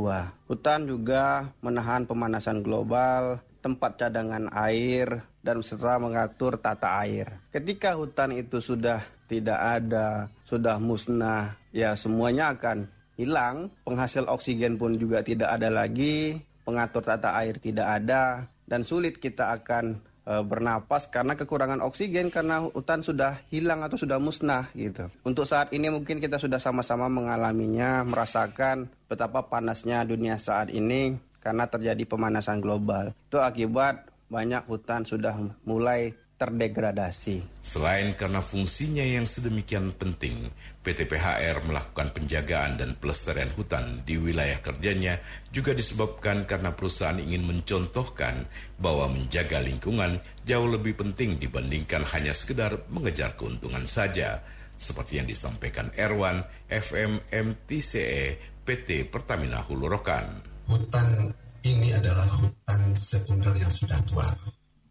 Hutan 0.45 0.85
juga 0.85 1.49
menahan 1.65 2.05
pemanasan 2.05 2.61
global, 2.61 3.41
tempat 3.69 4.01
cadangan 4.01 4.49
air, 4.49 5.21
dan 5.45 5.61
serta 5.61 6.01
mengatur 6.01 6.57
tata 6.57 6.99
air. 7.05 7.37
Ketika 7.53 7.93
hutan 7.93 8.33
itu 8.33 8.57
sudah 8.59 9.05
tidak 9.29 9.59
ada, 9.61 10.27
sudah 10.43 10.81
musnah, 10.81 11.53
ya 11.69 11.93
semuanya 11.93 12.57
akan 12.57 12.89
hilang. 13.15 13.69
Penghasil 13.85 14.25
oksigen 14.25 14.81
pun 14.81 14.97
juga 14.97 15.21
tidak 15.21 15.53
ada 15.53 15.69
lagi, 15.69 16.41
pengatur 16.65 17.05
tata 17.05 17.37
air 17.37 17.61
tidak 17.61 17.87
ada, 17.87 18.49
dan 18.65 18.81
sulit 18.81 19.21
kita 19.21 19.53
akan 19.53 20.01
e, 20.25 20.33
bernapas 20.43 21.07
karena 21.13 21.37
kekurangan 21.37 21.85
oksigen 21.85 22.33
karena 22.33 22.65
hutan 22.65 23.05
sudah 23.05 23.39
hilang 23.53 23.85
atau 23.85 24.01
sudah 24.01 24.17
musnah 24.17 24.67
gitu. 24.73 25.07
Untuk 25.21 25.45
saat 25.45 25.71
ini 25.77 25.93
mungkin 25.93 26.17
kita 26.17 26.41
sudah 26.41 26.57
sama-sama 26.57 27.05
mengalaminya, 27.05 28.01
merasakan 28.01 28.89
betapa 29.05 29.45
panasnya 29.45 30.03
dunia 30.03 30.41
saat 30.41 30.73
ini 30.73 31.28
karena 31.39 31.65
terjadi 31.67 32.03
pemanasan 32.05 32.59
global. 32.59 33.15
Itu 33.27 33.39
akibat 33.39 34.07
banyak 34.29 34.69
hutan 34.69 35.03
sudah 35.03 35.35
mulai 35.65 36.13
terdegradasi. 36.39 37.59
Selain 37.59 38.15
karena 38.15 38.39
fungsinya 38.39 39.03
yang 39.03 39.27
sedemikian 39.27 39.91
penting, 39.91 40.47
PT 40.79 41.03
PHR 41.11 41.67
melakukan 41.67 42.15
penjagaan 42.15 42.79
dan 42.79 42.95
pelestarian 42.95 43.51
hutan 43.59 43.99
di 44.07 44.15
wilayah 44.15 44.55
kerjanya 44.63 45.19
juga 45.51 45.75
disebabkan 45.75 46.47
karena 46.47 46.71
perusahaan 46.71 47.19
ingin 47.19 47.43
mencontohkan 47.43 48.47
bahwa 48.79 49.11
menjaga 49.11 49.59
lingkungan 49.59 50.23
jauh 50.47 50.69
lebih 50.71 50.95
penting 50.95 51.35
dibandingkan 51.35 52.07
hanya 52.15 52.31
sekedar 52.31 52.87
mengejar 52.87 53.35
keuntungan 53.35 53.83
saja, 53.83 54.39
seperti 54.79 55.19
yang 55.19 55.27
disampaikan 55.27 55.91
Erwan, 55.99 56.39
FM 56.71 57.19
MTCE 57.35 58.39
PT 58.63 59.11
Pertamina 59.11 59.59
Hulu 59.59 59.91
Rokan 59.91 60.49
hutan 60.69 61.33
ini 61.65 61.91
adalah 61.91 62.29
hutan 62.37 62.93
sekunder 62.93 63.51
yang 63.57 63.73
sudah 63.73 63.97
tua, 64.05 64.29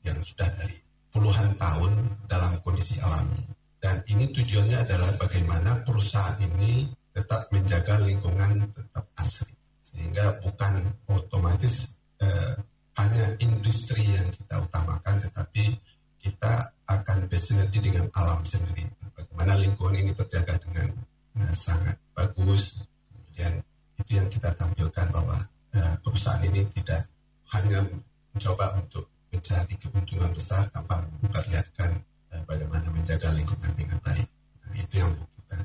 yang 0.03 0.19
sudah 0.21 0.51
dari 0.59 0.77
puluhan 1.15 1.55
tahun 1.57 1.93
dalam 2.27 2.53
kondisi 2.67 2.99
alami. 3.01 3.41
Dan 3.79 4.03
ini 4.11 4.35
tujuannya 4.35 4.75
adalah 4.75 5.15
bagaimana 5.23 5.87
perusahaan 5.87 6.35
ini 6.43 6.91
tetap 7.15 7.47
menjaga 7.55 8.03
lingkungan 8.03 8.75
tetap 8.75 9.07
asli. 9.23 9.55
Sehingga 9.81 10.43
bukan 10.43 10.75
otomatis 11.15 11.95
eh, 12.21 12.55
hanya 12.99 13.25
industri 13.39 14.03
yang 14.03 14.27
kita 14.35 14.59
utamakan, 14.59 15.15
tetapi 15.31 15.79
kita 16.19 16.75
akan 16.91 17.31
bersinergi 17.31 17.79
dengan 17.79 18.11
alam 18.19 18.43
sendiri. 18.43 18.83
Bagaimana 19.15 19.55
lingkungan 19.63 19.95
ini 19.95 20.13
terjaga 20.13 20.59
dengan 20.59 20.91
eh, 21.39 21.55
sangat 21.55 21.97
bagus. 22.13 22.83
Kemudian 23.15 23.63
itu 24.03 24.11
yang 24.19 24.29
kita 24.29 24.51
tampilkan 24.59 25.07
bahwa 25.15 25.39
uh, 25.75 25.95
perusahaan 26.05 26.43
ini 26.45 26.65
tidak 26.73 27.05
hanya 27.53 27.85
mencoba 28.33 28.79
untuk 28.81 29.09
mencari 29.33 29.75
keuntungan 29.81 30.31
besar 30.33 30.65
tanpa 30.73 31.03
memperlihatkan 31.21 31.91
uh, 32.33 32.43
bagaimana 32.49 32.87
menjaga 32.93 33.33
lingkungan 33.35 33.73
dengan 33.77 33.99
baik. 34.05 34.29
Nah, 34.65 34.75
itu 34.77 34.95
yang 35.01 35.13
kita 35.37 35.59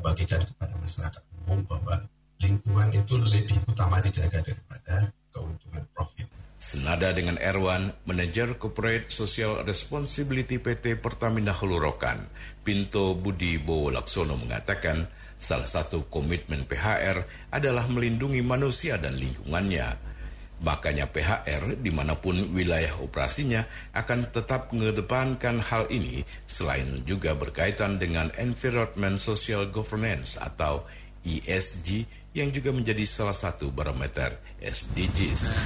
bagikan 0.00 0.40
kepada 0.44 0.74
masyarakat 0.76 1.22
umum 1.42 1.60
bahwa 1.66 1.96
lingkungan 2.40 2.88
itu 2.92 3.14
lebih 3.16 3.58
utama 3.66 3.98
dijaga 4.04 4.44
daripada 4.44 5.10
keuntungan 5.32 5.84
profit. 5.92 6.26
Senada 6.56 7.14
dengan 7.14 7.38
Erwan, 7.38 7.94
manajer 8.10 8.58
Corporate 8.58 9.08
Social 9.08 9.62
Responsibility 9.62 10.58
PT 10.58 10.98
Pertamina 10.98 11.54
Hulu 11.54 11.78
Rokan, 11.78 12.26
Pinto 12.66 13.14
Budi 13.14 13.56
Bowo 13.62 13.92
Laksono 13.94 14.34
mengatakan, 14.34 15.06
Salah 15.36 15.68
satu 15.68 16.08
komitmen 16.08 16.64
PHR 16.64 17.52
adalah 17.52 17.84
melindungi 17.92 18.40
manusia 18.40 18.96
dan 18.96 19.20
lingkungannya. 19.20 20.16
Makanya 20.56 21.04
PHR 21.12 21.76
di 21.84 21.92
mana 21.92 22.16
pun 22.16 22.56
wilayah 22.56 22.96
operasinya 23.04 23.60
akan 23.92 24.32
tetap 24.32 24.72
mengedepankan 24.72 25.60
hal 25.60 25.84
ini 25.92 26.24
selain 26.48 27.04
juga 27.04 27.36
berkaitan 27.36 28.00
dengan 28.00 28.32
Environment 28.40 29.20
Social 29.20 29.68
Governance 29.68 30.40
atau 30.40 30.80
ESG 31.28 32.08
yang 32.32 32.48
juga 32.56 32.72
menjadi 32.72 33.04
salah 33.04 33.36
satu 33.36 33.68
barometer 33.68 34.32
SDGs. 34.64 35.60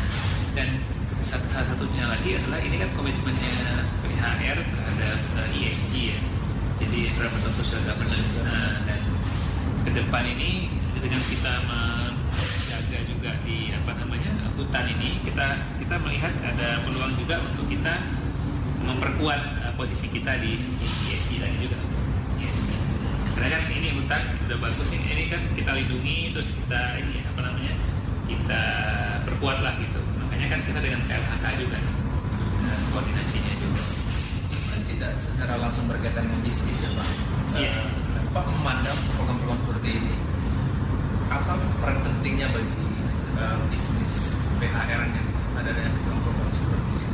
Dan 0.59 0.83
salah 1.22 1.70
satunya 1.70 2.11
lagi 2.11 2.35
adalah 2.35 2.59
ini 2.59 2.83
kan 2.83 2.90
komitmennya 2.98 3.87
PHR 4.02 4.59
terhadap 4.59 5.18
ESG 5.54 5.92
ya. 6.14 6.18
Jadi 6.83 6.98
Environmental 7.14 7.52
Social 7.52 7.83
Governance 7.87 8.42
uh, 8.42 8.74
dan 8.88 9.00
ke 9.80 9.90
depan 9.96 10.24
ini 10.28 10.68
dengan 11.00 11.22
kita 11.24 11.52
menjaga 11.64 12.98
juga 13.08 13.30
di 13.48 13.72
apa 13.72 13.96
namanya 13.96 14.32
hutan 14.60 14.84
ini 14.92 15.24
kita 15.24 15.56
kita 15.80 15.94
melihat 16.04 16.32
ada 16.44 16.84
peluang 16.84 17.12
juga 17.16 17.40
untuk 17.40 17.64
kita 17.64 17.96
memperkuat 18.84 19.40
uh, 19.64 19.72
posisi 19.80 20.12
kita 20.12 20.36
di 20.40 20.56
sisi 20.56 20.84
ESG 20.84 21.40
tadi 21.40 21.56
juga. 21.64 21.78
Yes. 22.40 22.72
karena 23.36 23.56
kan 23.56 23.62
ini 23.72 23.88
hutan 23.96 24.22
udah 24.48 24.58
bagus 24.60 24.88
ini, 24.92 25.06
ini 25.16 25.24
kan 25.32 25.40
kita 25.56 25.72
lindungi 25.72 26.32
terus 26.32 26.52
kita 26.56 27.00
ini 27.00 27.24
apa 27.24 27.40
namanya 27.40 27.74
kita 28.28 28.62
perkuat 29.24 29.64
lah 29.64 29.76
gitu. 29.80 30.00
Makanya 30.20 30.46
kan 30.56 30.60
kita 30.64 30.78
dengan 30.84 31.00
KLHK 31.08 31.44
juga 31.56 31.78
uh, 32.68 32.80
koordinasinya 32.92 33.54
juga. 33.56 33.82
Tidak 34.92 35.12
secara 35.16 35.56
langsung 35.56 35.88
berkaitan 35.88 36.28
dengan 36.28 36.40
bisnis 36.44 36.84
ya 36.84 36.90
pak? 36.92 37.08
Iya. 37.56 37.72
Uh, 37.80 38.19
Pak 38.30 38.46
memandang 38.46 38.94
program-program 39.18 39.58
seperti 39.58 39.90
ini 39.98 40.14
apa 41.34 41.58
peran 41.82 41.98
pentingnya 41.98 42.46
bagi 42.54 42.86
uh, 43.34 43.58
bisnis 43.74 44.38
PHR 44.62 45.02
yang 45.02 45.26
ada 45.58 45.70
dengan 45.74 45.90
program-program 45.98 46.50
seperti 46.54 46.90
ini? 46.94 47.08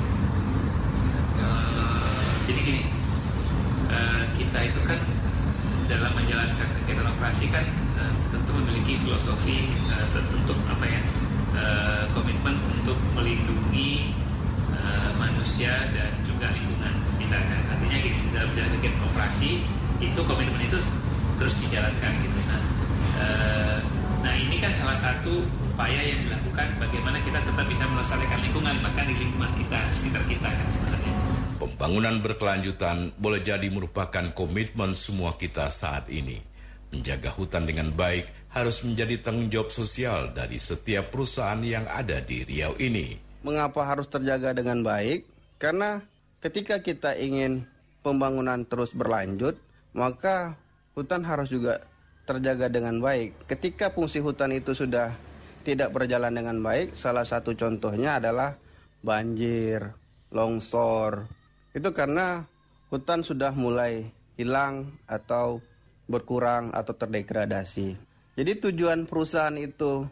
Uh, 1.40 2.32
jadi 2.44 2.60
gini, 2.60 2.82
uh, 3.88 4.28
kita 4.36 4.58
itu 4.68 4.80
kan 4.84 5.00
dalam 5.88 6.12
menjalankan 6.20 6.68
kegiatan 6.84 7.08
operasi 7.08 7.48
kan 7.48 7.64
uh, 7.96 8.12
tentu 8.28 8.52
memiliki 8.60 9.00
filosofi 9.00 9.72
uh, 9.88 10.20
untuk 10.20 10.60
apa 10.68 10.84
ya 10.84 11.00
uh, 11.56 12.04
komitmen 12.12 12.60
untuk 12.76 13.00
melindungi 13.16 14.12
uh, 14.68 15.16
manusia 15.16 15.80
dan 15.96 16.12
juga 16.28 16.52
lingkungan 16.52 16.92
sekitar 17.08 17.40
kan. 17.40 17.60
Artinya 17.72 18.04
gini 18.04 18.20
dalam 18.36 18.52
menjalankan 18.52 18.76
kegiatan 18.84 19.04
operasi 19.08 19.64
itu 19.96 20.20
komitmen 20.28 20.60
itu 20.60 20.76
terus 21.36 21.54
dijalankan 21.60 22.12
gitu. 22.24 22.38
Nah, 22.48 22.62
e, 23.20 23.26
nah 24.24 24.34
ini 24.34 24.56
kan 24.60 24.72
salah 24.72 24.96
satu 24.96 25.44
upaya 25.72 26.00
yang 26.00 26.20
dilakukan 26.24 26.66
bagaimana 26.80 27.20
kita 27.20 27.38
tetap 27.44 27.66
bisa 27.68 27.84
melestarikan 27.92 28.40
lingkungan 28.40 28.74
bahkan 28.80 29.04
di 29.04 29.14
lingkungan 29.20 29.52
kita 29.56 29.78
sekitar 29.92 30.24
kita 30.28 30.48
kan 30.48 30.68
sebenarnya. 30.72 31.12
Pembangunan 32.06 32.38
berkelanjutan 32.38 32.98
boleh 33.18 33.42
jadi 33.42 33.66
merupakan 33.66 34.30
komitmen 34.30 34.94
semua 34.94 35.34
kita 35.34 35.66
saat 35.66 36.06
ini. 36.06 36.38
Menjaga 36.94 37.34
hutan 37.34 37.66
dengan 37.66 37.90
baik 37.90 38.30
harus 38.54 38.86
menjadi 38.86 39.18
tanggung 39.26 39.50
jawab 39.50 39.74
sosial 39.74 40.30
dari 40.30 40.54
setiap 40.54 41.10
perusahaan 41.10 41.58
yang 41.66 41.82
ada 41.90 42.22
di 42.22 42.46
Riau 42.46 42.78
ini. 42.78 43.18
Mengapa 43.42 43.82
harus 43.82 44.06
terjaga 44.06 44.54
dengan 44.54 44.86
baik? 44.86 45.26
Karena 45.58 45.98
ketika 46.38 46.78
kita 46.78 47.18
ingin 47.18 47.66
pembangunan 48.06 48.62
terus 48.62 48.94
berlanjut, 48.94 49.58
maka 49.90 50.54
hutan 50.94 51.26
harus 51.26 51.50
juga 51.50 51.82
terjaga 52.22 52.70
dengan 52.70 53.02
baik. 53.02 53.50
Ketika 53.50 53.90
fungsi 53.90 54.22
hutan 54.22 54.54
itu 54.54 54.78
sudah 54.78 55.10
tidak 55.66 55.90
berjalan 55.90 56.30
dengan 56.30 56.62
baik, 56.62 56.94
salah 56.94 57.26
satu 57.26 57.50
contohnya 57.58 58.22
adalah 58.22 58.54
banjir, 59.02 59.90
longsor. 60.30 61.35
Itu 61.76 61.92
karena 61.92 62.48
hutan 62.88 63.20
sudah 63.20 63.52
mulai 63.52 64.08
hilang 64.40 64.96
atau 65.04 65.60
berkurang 66.08 66.72
atau 66.72 66.96
terdegradasi. 66.96 68.00
Jadi 68.32 68.52
tujuan 68.64 69.04
perusahaan 69.04 69.52
itu 69.60 70.08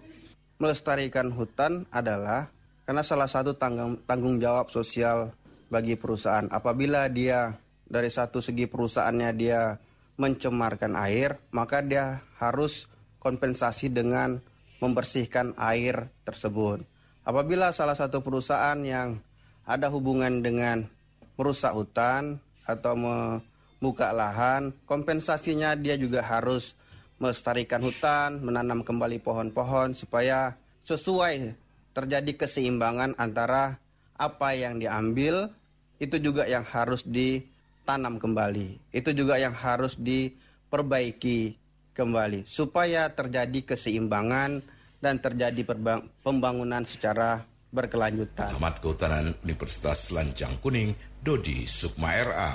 melestarikan 0.61 1.33
hutan 1.33 1.89
adalah 1.89 2.53
Karena 2.85 3.01
salah 3.01 3.25
satu 3.25 3.57
tanggung, 3.57 3.97
tanggung 4.05 4.37
jawab 4.37 4.69
sosial 4.69 5.33
bagi 5.73 5.97
perusahaan 5.97 6.45
apabila 6.53 7.09
dia 7.09 7.57
dari 7.89 8.13
satu 8.13 8.45
segi 8.45 8.69
perusahaannya 8.69 9.31
dia 9.33 9.81
mencemarkan 10.21 10.93
air, 10.93 11.41
maka 11.49 11.81
dia 11.81 12.21
harus 12.37 12.85
kompensasi 13.25 13.89
dengan 13.89 14.37
membersihkan 14.85 15.57
air 15.57 16.13
tersebut. 16.29 16.85
Apabila 17.25 17.73
salah 17.73 17.97
satu 17.97 18.21
perusahaan 18.21 18.77
yang 18.85 19.17
ada 19.65 19.89
hubungan 19.89 20.45
dengan 20.45 20.85
merusak 21.35 21.75
hutan 21.75 22.39
atau 22.65 22.95
membuka 22.97 24.11
lahan, 24.15 24.73
kompensasinya 24.89 25.77
dia 25.77 25.99
juga 25.99 26.25
harus 26.25 26.79
melestarikan 27.19 27.83
hutan, 27.83 28.43
menanam 28.43 28.83
kembali 28.83 29.23
pohon-pohon 29.23 29.95
supaya 29.95 30.59
sesuai 30.83 31.55
terjadi 31.95 32.33
keseimbangan 32.35 33.15
antara 33.17 33.79
apa 34.19 34.55
yang 34.55 34.79
diambil 34.83 35.51
itu 36.03 36.19
juga 36.19 36.45
yang 36.45 36.67
harus 36.67 37.07
ditanam 37.07 38.19
kembali. 38.19 38.79
Itu 38.91 39.15
juga 39.15 39.39
yang 39.39 39.55
harus 39.55 39.95
diperbaiki 39.95 41.55
kembali 41.95 42.43
supaya 42.51 43.07
terjadi 43.15 43.63
keseimbangan 43.63 44.59
dan 44.99 45.23
terjadi 45.23 45.63
pembangunan 46.27 46.83
secara 46.83 47.47
berkelanjutan. 47.71 48.55
Ahmad 48.55 48.79
Kehutanan 48.83 49.35
Universitas 49.47 50.11
Lancang 50.15 50.59
Kuning, 50.63 50.95
Dodi 51.25 51.65
Sukma 51.65 52.21
RA. 52.21 52.53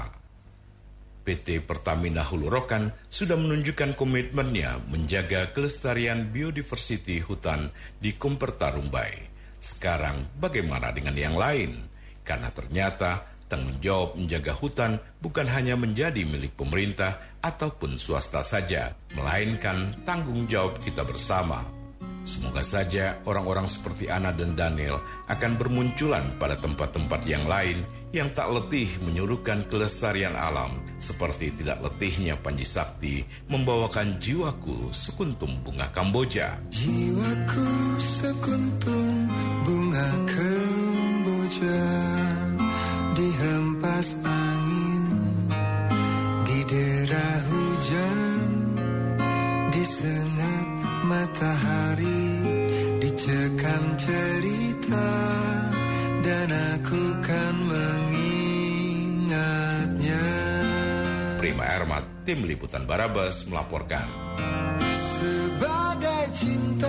PT 1.25 1.65
Pertamina 1.65 2.21
Hulu 2.21 2.53
Rokan 2.53 2.93
sudah 3.09 3.33
menunjukkan 3.33 3.97
komitmennya 3.97 4.77
menjaga 4.93 5.49
kelestarian 5.57 6.29
biodiversity 6.29 7.17
hutan 7.17 7.73
di 7.97 8.13
Kumperta 8.13 8.69
Rumbai. 8.69 9.09
Sekarang 9.57 10.37
bagaimana 10.37 10.93
dengan 10.93 11.17
yang 11.17 11.33
lain? 11.33 11.81
Karena 12.21 12.53
ternyata 12.53 13.25
tanggung 13.49 13.81
jawab 13.81 14.13
menjaga 14.13 14.53
hutan 14.53 15.01
bukan 15.17 15.49
hanya 15.49 15.73
menjadi 15.73 16.21
milik 16.29 16.53
pemerintah 16.53 17.41
ataupun 17.41 17.97
swasta 17.97 18.45
saja, 18.45 18.93
melainkan 19.17 19.97
tanggung 20.05 20.45
jawab 20.45 20.77
kita 20.85 21.01
bersama 21.01 21.79
Semoga 22.27 22.59
saja 22.59 23.15
orang-orang 23.23 23.65
seperti 23.65 24.11
Ana 24.11 24.35
dan 24.35 24.53
Daniel 24.53 24.99
akan 25.31 25.55
bermunculan 25.55 26.35
pada 26.35 26.59
tempat-tempat 26.59 27.23
yang 27.23 27.47
lain 27.47 27.81
yang 28.09 28.33
tak 28.33 28.49
letih 28.49 28.89
menyuruhkan 29.05 29.61
kelestarian 29.69 30.33
alam 30.33 30.73
seperti 30.97 31.53
tidak 31.61 31.77
letihnya 31.85 32.33
Panji 32.41 32.65
Sakti 32.65 33.21
membawakan 33.47 34.17
jiwaku 34.17 34.89
sekuntum 34.89 35.53
bunga 35.61 35.87
Kamboja. 35.93 36.57
Jiwaku 36.73 37.69
sekuntum 38.01 39.13
bunga 39.61 40.09
Kamboja 40.25 41.81
dihempas 43.13 44.07
angin 44.25 44.48
Tim 62.29 62.45
Liputan 62.45 62.85
Barabas 62.85 63.49
melaporkan. 63.49 64.05
Sebagai 64.93 66.29
cinta 66.37 66.88